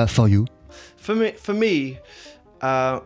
for 0.08 0.28
you? 0.28 0.46
For 0.98 1.16
me, 1.16 1.34
for 1.38 1.54
me, 1.54 1.98
uh, 2.62 3.00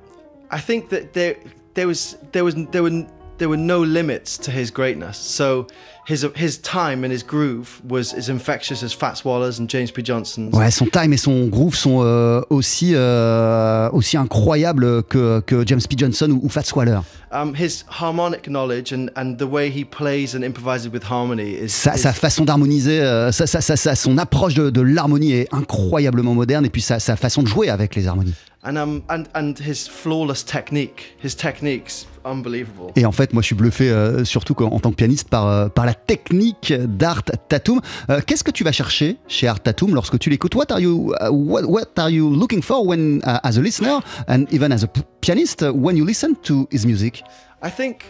I 0.51 0.59
think 0.59 0.89
that 0.89 1.13
there 1.13 1.35
there 1.75 1.87
was 1.87 2.17
there 2.31 2.43
was 2.43 2.55
there 2.71 2.81
were 2.81 3.05
there 3.37 3.49
were 3.49 3.57
no 3.57 3.83
limits 3.83 4.37
to 4.37 4.51
his 4.51 4.71
greatness. 4.71 5.17
So 5.17 5.67
his 6.09 6.25
his 6.35 6.57
time 6.61 7.03
and 7.05 7.11
his 7.11 7.23
groove 7.23 7.79
was 7.87 8.13
as 8.13 8.29
infectious 8.29 8.81
as 8.83 8.93
Fats 8.93 9.23
Wallace 9.23 9.59
and 9.59 9.67
James 9.69 9.91
P. 9.91 10.01
Johnson's. 10.03 10.53
Ouais, 10.53 10.71
son 10.71 10.87
time 10.87 11.13
et 11.13 11.17
son 11.17 11.47
groove 11.47 11.75
sont 11.75 12.01
euh, 12.03 12.41
aussi, 12.49 12.93
euh, 12.95 13.89
aussi 13.91 14.17
incroyables 14.17 15.03
que, 15.03 15.39
que 15.41 15.63
James 15.67 15.81
P. 15.87 15.95
Johnson 15.97 16.31
ou, 16.31 16.45
ou 16.45 16.49
Fats 16.49 16.71
Waller. 16.75 16.99
Um, 17.31 17.53
his 17.55 17.83
harmonic 17.87 18.47
knowledge 18.47 18.91
and, 18.91 19.09
and 19.15 19.35
the 19.37 19.43
way 19.47 19.69
he 19.69 19.85
plays 19.85 20.33
and 20.35 20.41
improvises 20.43 20.89
with 20.91 21.03
harmony 21.03 21.51
is, 21.53 21.69
Sa, 21.71 21.93
is- 21.93 21.99
sa 22.01 22.11
façon 22.13 22.43
d'harmoniser, 22.45 23.01
euh, 23.01 23.31
sa, 23.31 23.45
sa- 23.45 23.61
sa- 23.61 23.75
sa- 23.77 23.95
son 23.95 24.17
approche 24.17 24.55
de, 24.55 24.69
de 24.71 24.81
l'harmonie 24.81 25.33
est 25.33 25.47
incroyablement 25.53 26.33
moderne 26.33 26.65
et 26.65 26.69
puis 26.69 26.81
sa, 26.81 26.99
sa 26.99 27.15
façon 27.15 27.43
de 27.43 27.47
jouer 27.47 27.69
avec 27.69 27.95
les 27.95 28.07
harmonies. 28.07 28.33
And 28.63 28.77
um 28.77 29.03
and 29.09 29.25
and 29.33 29.55
his 29.59 29.87
flawless 29.87 30.43
technique. 30.43 31.15
His 31.21 31.35
techniques 31.35 32.05
unbelievable. 32.25 32.91
Et 32.95 33.05
en 33.05 33.11
fait, 33.11 33.33
moi, 33.33 33.41
je 33.41 33.47
suis 33.47 33.55
bluffé, 33.55 33.89
euh, 33.89 34.23
surtout 34.25 34.55
en 34.61 34.79
tant 34.79 34.91
que 34.91 34.95
pianiste, 34.95 35.29
par, 35.29 35.47
euh, 35.47 35.69
par 35.69 35.85
la 35.85 35.93
technique 35.93 36.73
d'Art 36.73 37.23
Tatum. 37.23 37.79
Euh, 38.09 38.21
Qu'est-ce 38.25 38.43
que 38.43 38.51
tu 38.51 38.63
vas 38.63 38.71
chercher 38.71 39.17
chez 39.27 39.47
Art 39.47 39.61
Tatum 39.61 39.93
lorsque 39.93 40.19
tu 40.19 40.29
l'écoutes? 40.29 40.55
What 40.55 40.71
are 40.71 40.79
you 40.79 41.13
uh, 41.21 41.29
what, 41.29 41.63
what 41.63 41.97
are 41.97 42.09
you 42.09 42.29
looking 42.29 42.61
for 42.61 42.85
when, 42.85 43.21
uh, 43.23 43.39
as 43.43 43.57
a 43.57 43.61
listener 43.61 43.99
and 44.27 44.45
even 44.51 44.71
as 44.71 44.83
a 44.83 44.89
pianist, 45.21 45.63
uh, 45.63 45.71
when 45.71 45.95
you 45.95 46.05
listen 46.05 46.35
to 46.43 46.67
his 46.71 46.85
music? 46.85 47.23
I 47.61 47.69
think 47.69 48.03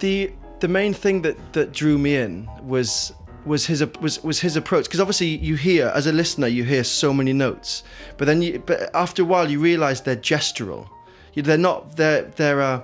the 0.00 0.30
the 0.60 0.68
main 0.68 0.94
thing 0.94 1.22
that 1.22 1.36
that 1.52 1.72
drew 1.72 1.98
me 1.98 2.16
in 2.16 2.48
was 2.66 3.12
was 3.46 3.66
his 3.66 3.84
was 4.00 4.22
was 4.22 4.40
his 4.40 4.56
approach. 4.56 4.84
Because 4.84 5.00
obviously 5.00 5.28
you 5.28 5.56
hear 5.56 5.92
as 5.94 6.06
a 6.06 6.12
listener 6.12 6.46
you 6.46 6.64
hear 6.64 6.84
so 6.84 7.12
many 7.12 7.32
notes 7.32 7.82
but 8.16 8.26
then 8.26 8.42
you 8.42 8.62
but 8.66 8.90
after 8.94 9.22
a 9.22 9.24
while 9.24 9.50
you 9.50 9.60
realize 9.60 10.02
they're 10.02 10.16
gestural. 10.16 10.88
They're 11.34 11.58
not 11.58 11.96
they're 11.96 12.22
they're 12.22 12.62
uh 12.62 12.82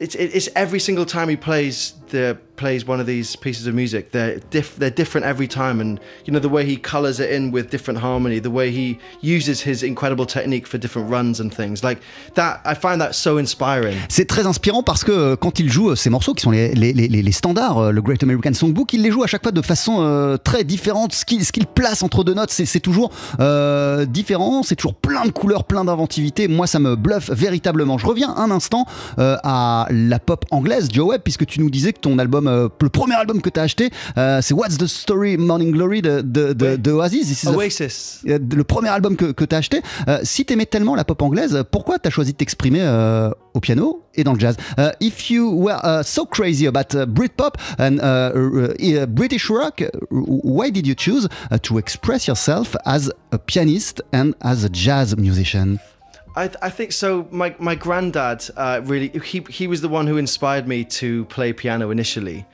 it's 0.00 0.14
it's 0.14 0.48
every 0.54 0.78
single 0.78 1.06
time 1.06 1.28
he 1.28 1.36
plays 1.36 1.94
the 2.08 2.38
plays 2.56 2.86
one 2.86 3.00
of 3.00 3.06
these 3.06 3.36
pieces 3.36 3.66
of 3.66 3.74
music 3.74 4.12
they're 4.12 4.38
diff, 4.50 4.76
they're 4.76 4.90
different 4.90 5.26
every 5.26 5.48
time 5.48 5.80
and 5.80 6.00
you 6.24 6.32
know 6.32 6.40
the 6.40 6.48
way 6.48 6.64
he 6.64 6.76
colors 6.76 7.20
it 7.20 7.30
in 7.30 7.52
with 7.52 7.70
different 7.70 8.00
harmony 8.00 8.40
the 8.40 8.50
way 8.50 8.70
he 8.70 8.98
uses 9.20 9.62
his 9.62 9.82
incredible 9.82 10.26
technique 10.26 10.66
for 10.66 10.78
different 10.78 11.10
runs 11.10 11.40
and 11.40 11.52
things 11.52 11.82
like 11.82 11.98
that 12.34 12.60
I 12.64 12.74
find 12.74 13.00
that 13.00 13.14
so 13.14 13.38
inspiring 13.38 13.96
C'est 14.08 14.26
très 14.26 14.46
inspirant 14.46 14.82
parce 14.82 15.04
que 15.04 15.12
euh, 15.12 15.36
quand 15.36 15.58
il 15.58 15.70
joue 15.70 15.90
euh, 15.90 15.96
ces 15.96 16.10
morceaux 16.10 16.34
qui 16.34 16.42
sont 16.42 16.50
les, 16.50 17.32
standards, 17.32 17.78
euh, 17.78 17.90
le 17.90 18.02
Great 18.02 18.22
American 18.22 18.52
Songbook, 18.54 18.92
il 18.92 19.02
les 19.02 19.10
joue 19.10 19.22
à 19.22 19.26
chaque 19.26 19.42
fois 19.42 19.52
de 19.52 19.62
façon 19.62 20.38
très 20.42 20.64
différente. 20.64 21.12
Ce 21.12 21.24
qu'il 21.24 21.44
ce 21.44 21.52
qu'il 21.52 21.66
place 21.66 22.02
entre 22.02 22.24
deux 22.24 22.34
notes, 22.34 22.50
c'est 22.50 22.80
toujours 22.80 23.10
différent, 24.08 24.62
c'est 24.62 24.76
toujours 24.76 24.94
plein 24.94 25.24
de 25.24 25.30
couleurs, 25.30 25.64
plein 25.64 25.84
d'inventivité. 25.84 26.48
Moi, 26.48 26.66
ça 26.66 26.78
me 26.78 26.96
bluffe 26.96 27.30
véritablement. 27.30 27.98
Je 27.98 28.06
reviens 28.06 28.34
un 28.36 28.50
instant 28.50 28.86
à 29.18 29.86
la 29.90 30.18
pop 30.18 30.44
anglaise, 30.50 30.88
Joe 30.92 31.08
Webb, 31.08 31.22
puisque 31.22 31.46
tu 31.46 31.60
nous 31.60 31.70
disais 31.70 31.92
que 31.92 32.00
ton 32.00 32.18
album, 32.18 32.45
euh, 32.48 32.68
le 32.80 32.88
premier 32.88 33.14
album 33.14 33.40
que 33.42 33.50
tu 33.50 33.58
as 33.60 33.64
acheté, 33.64 33.90
euh, 34.18 34.40
c'est 34.42 34.54
What's 34.54 34.78
the 34.78 34.86
Story 34.86 35.36
Morning 35.36 35.72
Glory 35.72 36.02
de, 36.02 36.20
de, 36.20 36.52
de- 36.52 36.66
Oui. 36.72 36.78
de 36.78 36.90
Oasis. 36.92 37.26
This 37.28 37.42
is 37.42 37.46
the 37.46 37.54
Oasis 37.56 38.20
le 38.24 38.64
premier 38.64 38.88
album 38.88 39.16
que, 39.16 39.32
que 39.32 39.44
tu 39.44 39.54
as 39.54 39.58
acheté. 39.58 39.82
Euh, 40.08 40.18
si 40.22 40.44
tu 40.44 40.52
aimais 40.52 40.66
tellement 40.66 40.94
la 40.94 41.04
pop 41.04 41.20
anglaise, 41.22 41.62
pourquoi 41.70 41.98
tu 41.98 42.08
as 42.08 42.10
choisi 42.10 42.32
de 42.32 42.36
t'exprimer 42.36 42.82
au 43.54 43.60
piano 43.60 44.02
et 44.14 44.24
dans 44.24 44.32
le 44.32 44.38
jazz? 44.40 44.56
Euh, 44.78 44.90
If 45.00 45.30
you 45.30 45.50
were 45.52 45.78
uh, 45.84 46.02
so 46.02 46.24
crazy 46.26 46.66
about 46.66 46.94
uh, 46.94 47.06
Britpop 47.06 47.56
and 47.78 47.98
uh, 47.98 48.32
uh, 48.34 49.02
uh, 49.02 49.06
British 49.06 49.48
rock, 49.50 49.82
uh, 49.82 49.88
why 50.10 50.70
did 50.70 50.86
you 50.86 50.94
choose 50.96 51.28
uh, 51.50 51.58
to 51.58 51.78
express 51.78 52.26
yourself 52.26 52.76
as 52.84 53.10
a 53.32 53.38
pianist 53.38 54.02
and 54.12 54.32
as 54.42 54.64
a 54.64 54.68
jazz 54.68 55.16
musician? 55.16 55.78
I, 56.36 56.50
I 56.60 56.70
think 56.70 56.92
so. 56.92 57.26
My 57.30 57.56
my 57.58 57.74
granddad 57.74 58.44
uh, 58.56 58.82
really 58.84 59.08
he 59.08 59.44
he 59.48 59.66
was 59.66 59.80
the 59.80 59.88
one 59.88 60.06
who 60.06 60.18
inspired 60.18 60.68
me 60.68 60.84
to 60.84 61.24
play 61.26 61.52
piano 61.52 61.90
initially, 61.90 62.46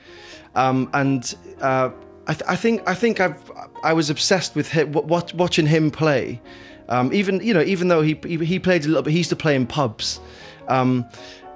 um, 0.55 0.89
and 0.93 1.35
uh, 1.61 1.89
I, 2.27 2.33
th- 2.33 2.43
I 2.47 2.55
think 2.55 2.87
I 2.87 2.95
think 2.95 3.19
I've 3.19 3.51
I 3.83 3.91
was 3.93 4.09
obsessed 4.09 4.55
with 4.55 4.69
him, 4.69 4.93
what, 4.93 5.33
watching 5.33 5.67
him 5.67 5.91
play. 5.91 6.41
Um, 6.89 7.13
even 7.13 7.41
you 7.41 7.53
know 7.53 7.61
even 7.61 7.89
though 7.89 8.01
he, 8.01 8.19
he 8.25 8.37
he 8.37 8.59
played 8.59 8.85
a 8.85 8.87
little 8.87 9.03
bit, 9.03 9.11
he 9.11 9.17
used 9.17 9.29
to 9.31 9.35
play 9.35 9.55
in 9.55 9.67
pubs. 9.67 10.21
Um, 10.69 11.05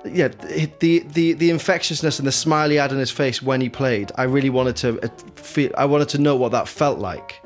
yeah, 0.06 0.28
the, 0.80 1.00
the 1.14 1.34
the 1.34 1.50
infectiousness 1.50 2.20
and 2.20 2.28
the 2.28 2.32
smile 2.32 2.70
he 2.70 2.76
had 2.76 2.92
on 2.92 2.98
his 2.98 3.12
face 3.12 3.42
when 3.42 3.62
he 3.62 3.70
played, 3.70 4.12
I 4.16 4.24
really 4.24 4.50
wanted 4.50 4.76
to 4.78 5.00
uh, 5.02 5.08
feel. 5.36 5.72
I 5.78 5.86
wanted 5.86 6.10
to 6.10 6.18
know 6.18 6.36
what 6.36 6.52
that 6.52 6.68
felt 6.68 7.00
like. 7.00 7.42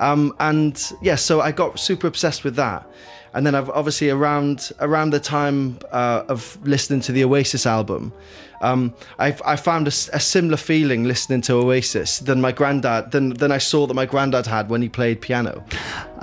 Um, 0.00 0.34
and 0.40 0.92
yeah, 1.02 1.14
so 1.14 1.40
I 1.40 1.52
got 1.52 1.78
super 1.78 2.08
obsessed 2.08 2.42
with 2.42 2.56
that. 2.56 2.86
And 3.34 3.44
then 3.44 3.54
I've 3.54 3.68
obviously 3.70 4.10
around 4.10 4.72
around 4.80 5.10
the 5.10 5.20
time 5.20 5.78
uh, 5.90 6.24
of 6.28 6.56
listening 6.62 7.00
to 7.02 7.12
the 7.12 7.24
Oasis 7.24 7.66
album, 7.66 8.12
um, 8.64 8.92
I, 9.18 9.34
I 9.44 9.56
found 9.56 9.86
a, 9.86 9.94
a 10.12 10.20
similar 10.20 10.56
feeling 10.56 11.04
listening 11.04 11.42
to 11.42 11.54
Oasis 11.54 12.20
than 12.20 12.40
my 12.40 12.52
granddad 12.52 13.10
than 13.10 13.34
than 13.34 13.52
I 13.52 13.58
saw 13.58 13.86
that 13.86 13.94
my 13.94 14.06
granddad 14.06 14.46
had 14.46 14.68
when 14.68 14.82
he 14.82 14.88
played 14.88 15.20
piano. 15.20 15.62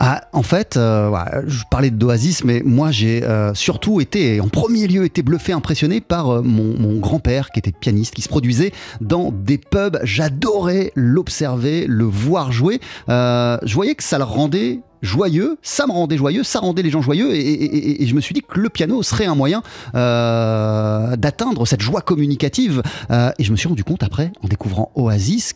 Ah, 0.04 0.22
en 0.34 0.42
fait, 0.42 0.78
euh, 0.78 1.10
ouais, 1.10 1.20
je 1.46 1.64
parlais 1.70 1.92
d'Oasis, 1.92 2.44
mais 2.44 2.64
moi 2.66 2.90
j'ai 2.90 3.24
euh, 3.24 3.54
surtout 3.54 4.02
été, 4.02 4.42
en 4.42 4.48
premier 4.48 4.88
lieu, 4.88 5.06
été 5.06 5.22
bluffé, 5.22 5.54
impressionné 5.54 6.02
par 6.02 6.30
euh, 6.30 6.42
mon, 6.42 6.98
grand-père 7.00 7.52
qui 7.52 7.60
était 7.60 7.72
pianiste, 7.72 8.16
qui 8.16 8.24
se 8.24 8.30
produisait 8.30 8.72
dans 9.00 9.32
des 9.32 9.60
pubs. 9.60 10.00
J'adorais 10.02 10.92
l'observer, 10.96 11.86
le 11.88 12.06
voir 12.06 12.52
jouer. 12.52 12.80
Je 13.08 13.74
voyais 13.74 13.94
que 13.94 14.04
ça 14.04 14.18
le 14.18 14.24
rendait 14.24 14.80
joyeux, 15.04 15.58
ça 15.62 15.86
me 15.88 15.92
rendait 15.92 16.18
joyeux, 16.18 16.44
ça 16.44 16.60
rendait 16.60 16.84
les 16.84 16.90
gens 16.90 17.02
joyeux, 17.02 17.34
et, 17.34 18.06
je 18.06 18.16
me 18.16 18.22
suis 18.22 18.34
dit 18.34 18.42
que 18.42 18.60
le 18.60 18.70
piano 18.70 19.02
serait 19.04 19.26
un 19.26 19.36
moyen 19.36 19.62
d'atteindre 19.94 21.66
cette 21.66 21.82
joie 21.82 22.02
communicative. 22.42 22.82
Euh, 23.10 23.32
et 23.38 23.44
je 23.44 23.52
me 23.52 23.58
suis 23.58 23.68
rendu 23.68 23.84
compte 23.84 24.04
après, 24.04 24.32
en 24.44 24.48
découvrant 24.48 24.92
Oasis, 24.96 25.54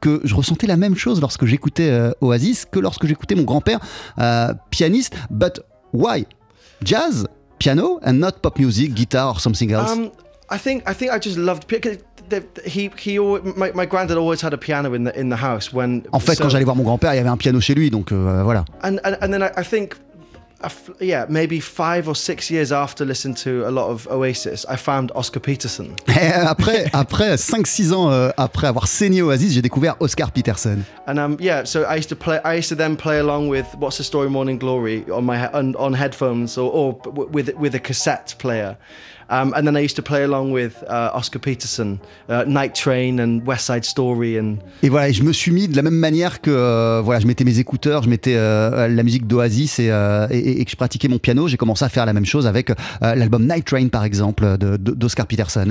que 0.00 0.20
je 0.24 0.34
ressentais 0.34 0.66
la 0.66 0.76
même 0.76 0.96
chose 0.96 1.20
lorsque 1.20 1.46
j'écoutais 1.46 1.88
euh, 1.90 2.12
Oasis 2.20 2.66
que 2.70 2.78
lorsque 2.78 3.06
j'écoutais 3.06 3.34
mon 3.34 3.44
grand-père 3.44 3.78
euh, 4.18 4.52
pianiste. 4.70 5.14
But 5.30 5.60
why? 5.92 6.26
Jazz, 6.84 7.26
piano, 7.58 7.98
and 8.04 8.14
not 8.14 8.32
pop 8.42 8.58
music, 8.58 8.92
guitar 8.94 9.28
or 9.28 9.40
something 9.40 9.72
else? 9.72 9.90
Um, 9.90 10.10
I 10.50 10.58
think 10.58 10.82
I 10.88 10.94
think 10.94 11.12
I 11.12 11.18
just 11.18 11.38
loved 11.38 11.64
he 12.66 12.90
he 12.98 13.18
always, 13.18 13.42
my, 13.56 13.70
my 13.72 13.86
granddad 13.86 14.18
always 14.18 14.42
had 14.42 14.52
a 14.52 14.58
piano 14.58 14.92
in 14.94 15.04
the 15.04 15.12
in 15.18 15.30
the 15.30 15.36
house 15.40 15.72
when 15.72 16.02
en 16.12 16.18
fait, 16.20 16.34
so- 16.34 16.42
quand 16.42 16.50
j'allais 16.50 16.64
voir 16.64 16.76
mon 16.76 16.82
grand-père, 16.82 17.14
il 17.14 17.16
y 17.16 17.20
avait 17.20 17.28
un 17.28 17.36
piano 17.36 17.60
chez 17.60 17.74
lui, 17.74 17.88
donc 17.90 18.10
euh, 18.12 18.42
voilà. 18.44 18.64
and, 18.82 18.96
and 19.04 19.16
and 19.22 19.30
then 19.30 19.42
I, 19.42 19.60
I 19.60 19.64
think 19.64 19.94
yeah 21.00 21.26
maybe 21.28 21.60
five 21.60 22.08
or 22.08 22.14
six 22.14 22.50
years 22.50 22.72
after 22.72 23.04
listening 23.04 23.34
to 23.34 23.68
a 23.68 23.70
lot 23.70 23.90
of 23.90 24.06
Oasis 24.10 24.64
I 24.68 24.76
found 24.76 25.12
Oscar 25.14 25.40
Peterson 25.40 25.94
Et 26.08 26.32
après, 26.32 26.86
après 26.92 27.36
5-6 27.36 27.92
ans 27.92 28.10
euh, 28.10 28.30
après 28.36 28.66
avoir 28.66 28.86
saigné 28.88 29.22
Oasis, 29.22 29.52
j'ai 29.52 29.62
découvert 29.62 29.96
Oscar 30.00 30.30
Peterson. 30.32 30.78
and 31.06 31.18
um 31.18 31.36
yeah 31.40 31.64
so 31.64 31.82
I 31.84 31.96
used 31.96 32.08
to 32.08 32.16
play 32.16 32.40
I 32.44 32.56
used 32.56 32.70
to 32.70 32.74
then 32.76 32.96
play 32.96 33.18
along 33.18 33.48
with 33.48 33.66
What's 33.78 33.98
the 33.98 34.04
Story 34.04 34.30
Morning 34.30 34.58
Glory 34.58 35.04
on 35.12 35.22
my 35.22 35.46
on, 35.52 35.74
on 35.76 35.92
headphones 35.94 36.56
or, 36.56 36.70
or 36.72 36.98
with 37.12 37.54
with 37.56 37.74
a 37.74 37.80
cassette 37.80 38.34
player 38.38 38.76
um, 39.30 39.52
and 39.56 39.64
then 39.64 39.76
I 39.76 39.80
used 39.82 39.96
to 39.96 40.02
play 40.02 40.24
along 40.24 40.52
with 40.52 40.82
uh, 40.88 41.10
Oscar 41.14 41.38
Peterson 41.38 41.98
uh, 42.28 42.44
Night 42.46 42.74
Train 42.74 43.18
and 43.20 43.40
West 43.46 43.66
Side 43.66 43.84
Story 43.84 44.38
and 44.38 44.56
Et 44.82 44.88
voilà, 44.88 45.10
je 45.12 45.22
me 45.22 45.32
suis 45.32 45.52
mis 45.52 45.68
de 45.68 45.76
la 45.76 45.82
même 45.82 45.94
manière 45.98 46.40
que 46.40 46.50
euh, 46.50 47.00
voilà, 47.04 47.20
je 47.20 47.26
mettais 47.26 47.44
mes 47.44 47.58
écouteurs, 47.58 48.02
je 48.04 48.08
mettais 48.08 48.34
euh, 48.36 48.88
la 48.88 49.02
musique 49.02 49.26
d'Oasis 49.26 49.78
et, 49.78 49.90
euh, 49.90 50.26
et- 50.30 50.60
et 50.60 50.64
que 50.64 50.70
je 50.70 50.76
pratiquais 50.76 51.08
mon 51.08 51.18
piano. 51.18 51.48
J'ai 51.48 51.56
commencé 51.56 51.84
à 51.84 51.88
faire 51.88 52.06
la 52.06 52.12
même 52.12 52.26
chose 52.26 52.46
avec 52.46 52.70
l'album 53.00 53.46
Night 53.46 53.64
Train, 53.64 53.88
par 53.88 54.04
exemple, 54.04 54.56
d'Oscar 54.58 55.26
Peterson. 55.26 55.70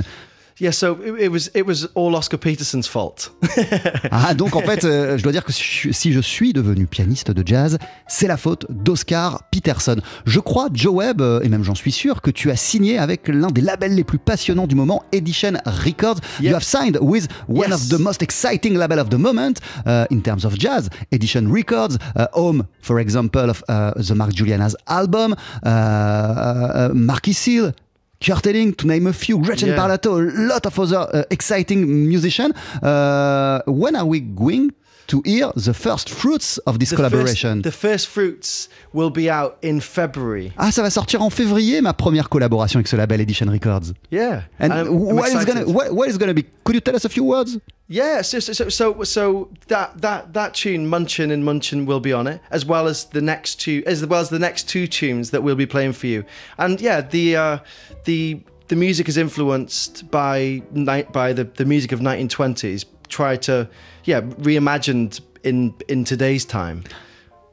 Yeah 0.60 0.70
so 0.72 0.96
it, 1.18 1.28
was 1.30 1.50
it 1.54 1.66
was 1.66 1.88
all 1.94 2.14
Oscar 2.14 2.38
Peterson's 2.38 2.86
fault 2.88 3.32
Ah, 4.10 4.34
donc 4.34 4.56
en 4.56 4.60
fait, 4.62 4.84
euh, 4.84 5.18
je 5.18 5.22
dois 5.22 5.32
dire 5.32 5.44
que 5.44 5.52
si 5.52 6.12
je- 6.12 6.20
suis 6.20 6.52
devenu 6.52 6.86
pianiste 6.86 7.30
de 7.30 7.42
jazz, 7.46 7.78
c'est 8.08 8.26
la 8.26 8.36
faute 8.36 8.66
d'Oscar 8.70 9.42
Peterson. 9.50 9.96
Je 10.24 10.40
crois, 10.40 10.68
Joe 10.72 10.94
Webb, 10.94 11.20
euh, 11.20 11.40
et 11.42 11.48
même 11.48 11.62
j'en 11.62 11.74
suis 11.74 11.92
sûr, 11.92 12.20
que 12.22 12.30
tu 12.30 12.50
as 12.50 12.56
signé 12.56 12.98
avec 12.98 13.28
l'un 13.28 13.48
des 13.48 13.60
labels 13.60 13.94
les 13.94 14.04
plus 14.04 14.18
passionnants 14.18 14.66
du 14.66 14.74
moment, 14.74 15.02
Edition 15.12 15.54
Records. 15.66 16.20
You 16.40 16.54
have 16.54 16.62
signed 16.62 16.98
with 17.00 17.28
one 17.48 17.70
Yes. 17.70 17.74
of 17.74 17.88
the 17.88 18.00
most 18.00 18.22
exciting 18.22 18.76
label 18.76 18.98
of 18.98 19.08
the 19.10 19.18
moment 19.18 19.54
uh, 19.86 20.06
in 20.10 20.20
terms 20.20 20.44
of 20.44 20.58
jazz, 20.58 20.88
Edition 21.12 21.48
Records, 21.52 21.98
uh, 22.16 22.26
home, 22.32 22.64
for 22.80 22.98
example, 23.00 23.50
of 23.50 23.62
uh, 23.68 23.92
the 23.96 24.14
Mark 24.14 24.32
Juliana's 24.32 24.76
album, 24.86 25.34
uh, 25.64 25.68
uh, 25.68 26.88
Marky 26.94 27.32
Seal. 27.34 27.72
Kurt 28.20 28.42
to 28.44 28.86
name 28.86 29.06
a 29.06 29.12
few, 29.12 29.38
Gretchen 29.38 29.68
Yeah. 29.68 29.76
Parlato, 29.76 30.18
a 30.18 30.42
lot 30.52 30.66
of 30.66 30.78
other 30.78 31.08
uh, 31.12 31.22
exciting 31.30 32.08
musicians. 32.08 32.54
Uh, 32.82 33.62
when 33.66 33.94
are 33.96 34.06
we 34.06 34.20
going 34.20 34.72
to 35.08 35.22
hear 35.24 35.50
the 35.56 35.72
first 35.72 36.08
fruits 36.10 36.58
of 36.66 36.78
this 36.78 36.90
The 36.90 36.96
collaboration. 36.96 37.62
First, 37.62 37.64
the 37.64 37.72
first 37.88 38.06
fruits 38.08 38.68
will 38.92 39.10
be 39.10 39.30
out 39.30 39.56
in 39.62 39.80
February. 39.80 40.52
Ah, 40.56 40.70
ça 40.70 40.82
va 40.82 40.90
sortir 40.90 41.22
en 41.22 41.30
février, 41.30 41.80
ma 41.80 41.92
première 41.92 42.28
collaboration 42.28 42.78
avec 42.78 42.88
ce 42.88 42.96
label 42.96 43.20
Edition 43.20 43.46
Records. 43.50 43.92
Yeah. 44.10 44.42
And 44.58 44.72
I'm- 44.72 44.86
I'm 44.88 45.16
what 45.16 45.28
is 45.28 45.44
gonna 45.44 45.64
what, 45.66 45.92
what 45.92 46.08
is 46.08 46.18
gonna 46.18 46.34
be? 46.34 46.44
Could 46.64 46.74
you 46.74 46.80
tell 46.80 46.96
us 46.96 47.04
a 47.04 47.08
few 47.08 47.24
words? 47.24 47.58
Yeah, 47.88 48.22
so 48.22 48.40
so 48.40 48.52
so 48.52 48.68
so, 48.68 49.02
so 49.04 49.48
that 49.68 50.00
that 50.00 50.32
that 50.34 50.54
tune 50.54 50.88
Munchin 50.88 51.30
and 51.30 51.44
Munchin 51.44 51.86
will 51.86 52.00
be 52.00 52.12
on 52.12 52.26
it, 52.26 52.40
as 52.50 52.66
well 52.66 52.88
as 52.88 53.04
the 53.12 53.20
next 53.20 53.60
two, 53.60 53.82
as 53.86 54.04
well 54.04 54.20
as 54.20 54.28
the 54.28 54.40
next 54.40 54.68
two 54.68 54.88
tunes 54.88 55.30
that 55.30 55.42
we'll 55.44 55.54
be 55.54 55.66
playing 55.66 55.92
for 55.92 56.08
you. 56.08 56.24
And 56.58 56.80
yeah, 56.80 57.00
the 57.00 57.36
uh, 57.36 57.58
the 58.04 58.40
the 58.66 58.74
music 58.74 59.08
is 59.08 59.16
influenced 59.16 60.10
by 60.10 60.62
by 61.12 61.32
the 61.32 61.44
the 61.44 61.64
music 61.64 61.92
of 61.92 62.00
1920s. 62.00 62.84
Try 63.08 63.36
to 63.36 63.68
yeah 64.04 64.20
reimagined 64.20 65.20
in 65.42 65.74
in 65.88 66.04
today's 66.04 66.44
time. 66.44 66.84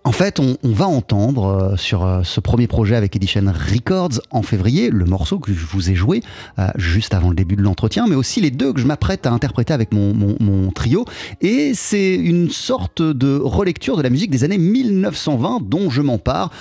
En 0.06 0.12
fait, 0.12 0.42
on, 0.42 0.58
on 0.64 0.74
va 0.74 0.86
entendre 0.86 1.46
euh, 1.46 1.78
sur 1.78 2.04
euh, 2.04 2.24
ce 2.24 2.42
premier 2.42 2.68
projet 2.68 2.98
avec 2.98 3.16
Edition 3.16 3.46
Records 3.46 4.20
en 4.32 4.42
février 4.42 4.90
le 4.90 5.06
morceau 5.06 5.40
que 5.40 5.54
je 5.54 5.66
vous 5.66 5.90
ai 5.90 5.96
joué 5.96 6.22
euh, 6.60 6.68
juste 6.76 7.14
avant 7.14 7.30
le 7.30 7.36
début 7.36 7.56
de 7.56 7.62
l'entretien, 7.62 8.06
mais 8.10 8.16
aussi 8.16 8.42
les 8.42 8.52
deux 8.52 8.74
que 8.74 8.82
je 8.82 8.86
m'apprête 8.86 9.26
à 9.26 9.32
interpréter 9.32 9.72
avec 9.74 9.94
mon, 9.94 10.14
mon- 10.14 10.36
mon 10.42 10.72
trio. 10.72 11.06
Et 11.40 11.72
c'est 11.74 12.16
une 12.16 12.50
sorte 12.50 13.02
de 13.02 13.40
relecture 13.42 13.96
de 13.96 14.02
la 14.02 14.10
musique 14.10 14.30
des 14.30 14.44
années 14.44 14.58
1920 14.58 15.62
dont 15.64 15.90
je 15.90 16.02
m'empare 16.02 16.52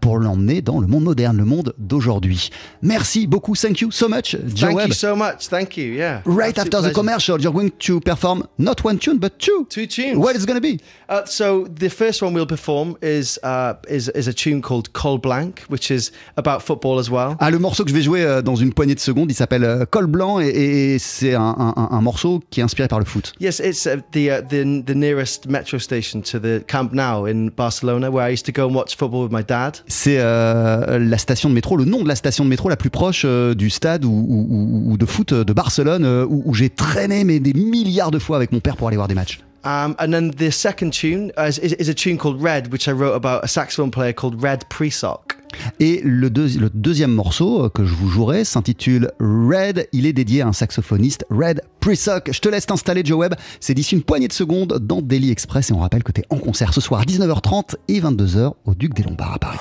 pour 0.00 0.18
l'emmener 0.18 0.60
dans 0.60 0.80
le 0.80 0.88
monde 0.88 1.04
moderne, 1.04 1.36
le 1.36 1.44
monde 1.44 1.74
d'aujourd'hui. 1.78 2.50
Merci 2.82 3.28
beaucoup, 3.28 3.54
thank 3.54 3.80
you 3.80 3.92
so 3.92 4.08
much, 4.08 4.36
Joe 4.54 4.70
Thank 4.70 4.76
Webb. 4.76 4.88
you 4.88 4.94
so 4.94 5.14
much. 5.14 5.48
Thank 5.48 5.76
you. 5.76 5.92
Yeah. 5.92 6.22
Right 6.24 6.58
after 6.58 6.82
the 6.82 6.92
commercial, 6.92 7.40
you're 7.40 7.52
going 7.52 7.70
to 7.78 8.00
perform 8.00 8.42
not 8.58 8.82
one 8.84 8.98
tune, 8.98 9.18
but 9.18 9.38
two. 9.38 9.66
Two 9.70 9.86
tunes. 9.86 10.16
What 10.16 10.34
is 10.34 10.42
it 10.42 10.46
going 10.48 10.60
to 10.60 10.68
be? 10.68 10.80
Uh, 11.08 11.24
so 11.26 11.66
the 11.78 11.88
first 11.88 12.22
one 12.22 12.34
we'll 12.34 12.46
perform 12.46 12.87
is 13.02 13.38
uh, 13.44 13.74
is 13.88 14.10
is 14.14 14.28
a 14.28 14.32
tune 14.32 14.60
called 14.60 14.92
Col 14.92 15.18
Blanc, 15.18 15.52
which 15.70 15.90
is 15.90 16.10
about 16.36 16.60
football 16.62 16.98
as 16.98 17.10
well. 17.10 17.36
Ah, 17.40 17.50
le 17.50 17.58
morceau 17.58 17.84
que 17.84 17.90
je 17.90 17.94
vais 17.94 18.02
jouer 18.02 18.22
euh, 18.22 18.42
dans 18.42 18.56
une 18.56 18.72
poignée 18.72 18.94
de 18.94 19.00
secondes, 19.00 19.30
il 19.30 19.34
s'appelle 19.34 19.64
euh, 19.64 19.84
Col 19.90 20.06
Blanc 20.06 20.40
et, 20.40 20.48
et 20.94 20.98
c'est 20.98 21.34
un, 21.34 21.42
un- 21.58 21.88
un- 21.90 22.00
morceau 22.00 22.40
qui 22.50 22.60
est 22.60 22.62
inspiré 22.62 22.88
par 22.88 22.98
le 22.98 23.04
foot. 23.04 23.32
Yes, 23.40 23.60
it's 23.64 23.86
uh, 23.86 24.00
the, 24.12 24.28
uh, 24.28 24.42
the 24.48 24.84
the 24.84 24.94
nearest 24.94 25.48
metro 25.48 25.78
station 25.78 26.20
to 26.22 26.38
the 26.38 26.64
Camp 26.66 26.92
Nou 26.92 27.26
in 27.26 27.48
Barcelona, 27.56 28.10
where 28.10 28.28
I 28.28 28.32
used 28.32 28.46
to 28.46 28.52
go 28.52 28.68
and 28.68 28.74
watch 28.74 28.96
football 28.96 29.24
with 29.24 29.32
my 29.32 29.42
dad. 29.44 29.78
C'est 29.86 30.18
euh, 30.18 30.98
la 30.98 31.18
station 31.18 31.48
de 31.48 31.54
métro, 31.54 31.76
le 31.76 31.84
nom 31.84 32.02
de 32.02 32.08
la 32.08 32.16
station 32.16 32.44
de 32.44 32.50
métro 32.50 32.68
la 32.68 32.76
plus 32.76 32.90
proche 32.90 33.24
du 33.24 33.70
stade 33.70 34.04
ou, 34.04 34.10
ou- 34.10 34.92
ou- 34.92 34.96
de 34.96 35.06
foot 35.06 35.32
de 35.34 35.52
Barcelone 35.52 36.04
où, 36.28 36.42
où 36.44 36.54
j'ai 36.54 36.70
traîné 36.70 37.24
mais 37.24 37.40
des 37.40 37.52
milliards 37.54 38.10
de 38.10 38.18
fois 38.18 38.36
avec 38.36 38.52
mon 38.52 38.60
père 38.60 38.76
pour 38.76 38.88
aller 38.88 38.96
voir 38.96 39.08
des 39.08 39.14
matchs. 39.14 39.40
Um, 39.64 39.96
and 39.98 40.12
then 40.12 40.30
the 40.30 40.50
second 40.50 40.92
tune 40.92 41.32
uh, 41.36 41.48
is, 41.48 41.58
is, 41.58 41.72
is 41.74 41.88
a 41.88 41.94
tune 41.94 42.16
called 42.16 42.40
Red, 42.40 42.72
which 42.72 42.86
I 42.88 42.92
wrote 42.92 43.14
about 43.14 43.42
a 43.44 43.48
saxophone 43.48 43.90
player 43.90 44.12
called 44.12 44.40
Red 44.42 44.64
Presock. 44.70 45.34
Et 45.80 46.00
le, 46.04 46.28
deuxi- 46.30 46.58
le 46.58 46.70
deuxième 46.70 47.10
morceau 47.12 47.64
euh, 47.64 47.68
que 47.70 47.84
je 47.84 47.94
vous 47.94 48.08
jouerai 48.08 48.44
s'intitule 48.44 49.10
Red. 49.18 49.88
Il 49.92 50.06
est 50.06 50.12
dédié 50.12 50.42
à 50.42 50.46
un 50.46 50.52
saxophoniste, 50.52 51.24
Red 51.30 51.62
Presock. 51.80 52.30
Je 52.32 52.38
te 52.40 52.48
laisse 52.48 52.66
t'installer, 52.66 53.02
Joe 53.04 53.18
Webb. 53.18 53.34
C'est 53.58 53.74
d'ici 53.74 53.94
une 53.96 54.02
poignée 54.02 54.28
de 54.28 54.32
secondes 54.32 54.78
dans 54.80 55.02
Daily 55.02 55.30
Express. 55.32 55.70
Et 55.70 55.72
on 55.72 55.78
rappelle 55.80 56.04
que 56.04 56.12
tu 56.12 56.20
es 56.20 56.24
en 56.30 56.36
concert 56.38 56.72
ce 56.72 56.80
soir 56.80 57.00
à 57.00 57.04
19h30 57.04 57.74
et 57.88 58.00
22h 58.00 58.52
au 58.66 58.74
Duc 58.74 58.94
des 58.94 59.02
Lombards 59.02 59.34
à 59.34 59.38
Paris. 59.38 59.58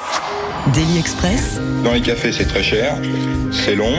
Daily 0.74 0.98
Express, 1.00 1.60
Dans 1.84 1.94
les 1.94 2.02
cafés, 2.02 2.32
c'est 2.34 2.46
très 2.46 2.64
cher, 2.64 2.98
c'est 3.52 3.76
long. 3.76 3.94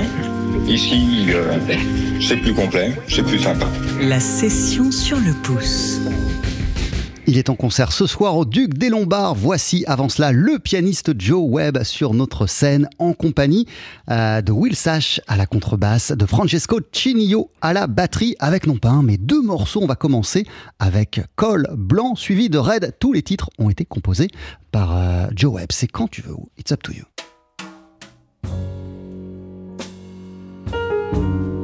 Ici, 0.67 1.27
euh, 1.31 1.59
c'est 2.21 2.37
plus 2.37 2.55
complet, 2.55 2.93
c'est 3.09 3.23
plus 3.23 3.39
sympa. 3.39 3.67
la 4.01 4.21
session 4.21 4.91
sur 4.93 5.17
le 5.19 5.33
pouce. 5.43 6.01
Il 7.27 7.37
est 7.37 7.51
en 7.51 7.57
concert 7.57 7.93
ce 7.93 8.07
soir 8.07 8.39
au 8.39 8.47
Duc 8.47 8.73
des 8.73 8.89
Lombards. 8.89 9.35
Voici 9.35 9.85
avant 9.87 10.09
cela 10.09 10.33
le 10.33 10.59
pianiste 10.59 11.13
Joe 11.21 11.43
Webb 11.47 11.83
sur 11.85 12.15
notre 12.15 12.47
scène 12.47 12.89
en 12.99 13.13
compagnie 13.13 13.67
euh, 14.11 14.41
de 14.41 14.51
Will 14.51 14.75
Sash 14.75 15.21
à 15.27 15.37
la 15.37 15.45
contrebasse, 15.45 16.13
de 16.13 16.25
Francesco 16.25 16.81
Cinio 16.91 17.51
à 17.61 17.75
la 17.75 17.87
batterie 17.87 18.35
avec 18.39 18.67
non 18.67 18.79
pas 18.79 18.89
un 18.89 19.03
mais 19.03 19.19
deux 19.19 19.43
morceaux. 19.43 19.81
On 19.83 19.87
va 19.87 19.95
commencer 19.95 20.47
avec 20.79 21.21
Col 21.37 21.67
Blanc 21.77 22.15
suivi 22.15 22.49
de 22.49 22.57
Red. 22.57 22.95
Tous 22.99 23.13
les 23.13 23.23
titres 23.23 23.51
ont 23.59 23.69
été 23.69 23.85
composés 23.85 24.29
par 24.73 24.97
euh, 24.97 25.27
Joe 25.37 25.53
Webb. 25.53 25.69
C'est 25.71 25.89
quand 25.89 26.09
tu 26.09 26.23
veux. 26.23 26.35
It's 26.59 26.73
up 26.73 26.83
to 26.83 26.93
you. 26.93 27.05
thank 31.19 31.53
you 31.53 31.58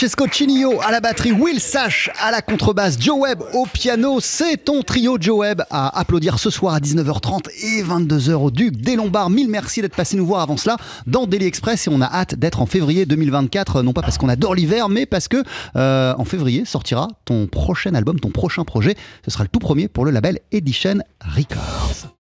Francesco 0.00 0.24
Cinillo 0.32 0.80
à 0.80 0.92
la 0.92 1.00
batterie, 1.00 1.30
Will 1.30 1.60
Sash 1.60 2.08
à 2.18 2.30
la 2.30 2.40
contrebasse, 2.40 2.96
Joe 2.98 3.18
Webb 3.18 3.42
au 3.52 3.66
piano. 3.66 4.18
C'est 4.18 4.56
ton 4.56 4.80
trio 4.80 5.18
Joe 5.20 5.40
Webb 5.40 5.62
à 5.68 6.00
applaudir 6.00 6.38
ce 6.38 6.48
soir 6.48 6.72
à 6.72 6.80
19h30 6.80 7.50
et 7.62 7.82
22h 7.82 8.32
au 8.32 8.50
Duc 8.50 8.78
des 8.78 8.96
Lombards. 8.96 9.28
Mille 9.28 9.50
merci 9.50 9.82
d'être 9.82 9.94
passé 9.94 10.16
nous 10.16 10.24
voir 10.24 10.40
avant 10.40 10.56
cela 10.56 10.78
dans 11.06 11.26
Daily 11.26 11.44
Express 11.44 11.86
et 11.86 11.90
on 11.90 12.00
a 12.00 12.06
hâte 12.06 12.34
d'être 12.34 12.62
en 12.62 12.66
février 12.66 13.04
2024. 13.04 13.82
Non 13.82 13.92
pas 13.92 14.00
parce 14.00 14.16
qu'on 14.16 14.30
adore 14.30 14.54
l'hiver, 14.54 14.88
mais 14.88 15.04
parce 15.04 15.28
que 15.28 15.44
euh, 15.76 16.14
en 16.16 16.24
février 16.24 16.64
sortira 16.64 17.08
ton 17.26 17.46
prochain 17.46 17.94
album, 17.94 18.18
ton 18.18 18.30
prochain 18.30 18.64
projet. 18.64 18.96
Ce 19.26 19.30
sera 19.30 19.44
le 19.44 19.48
tout 19.48 19.58
premier 19.58 19.88
pour 19.88 20.06
le 20.06 20.12
label 20.12 20.38
Edition 20.50 21.00
Records. 21.36 22.14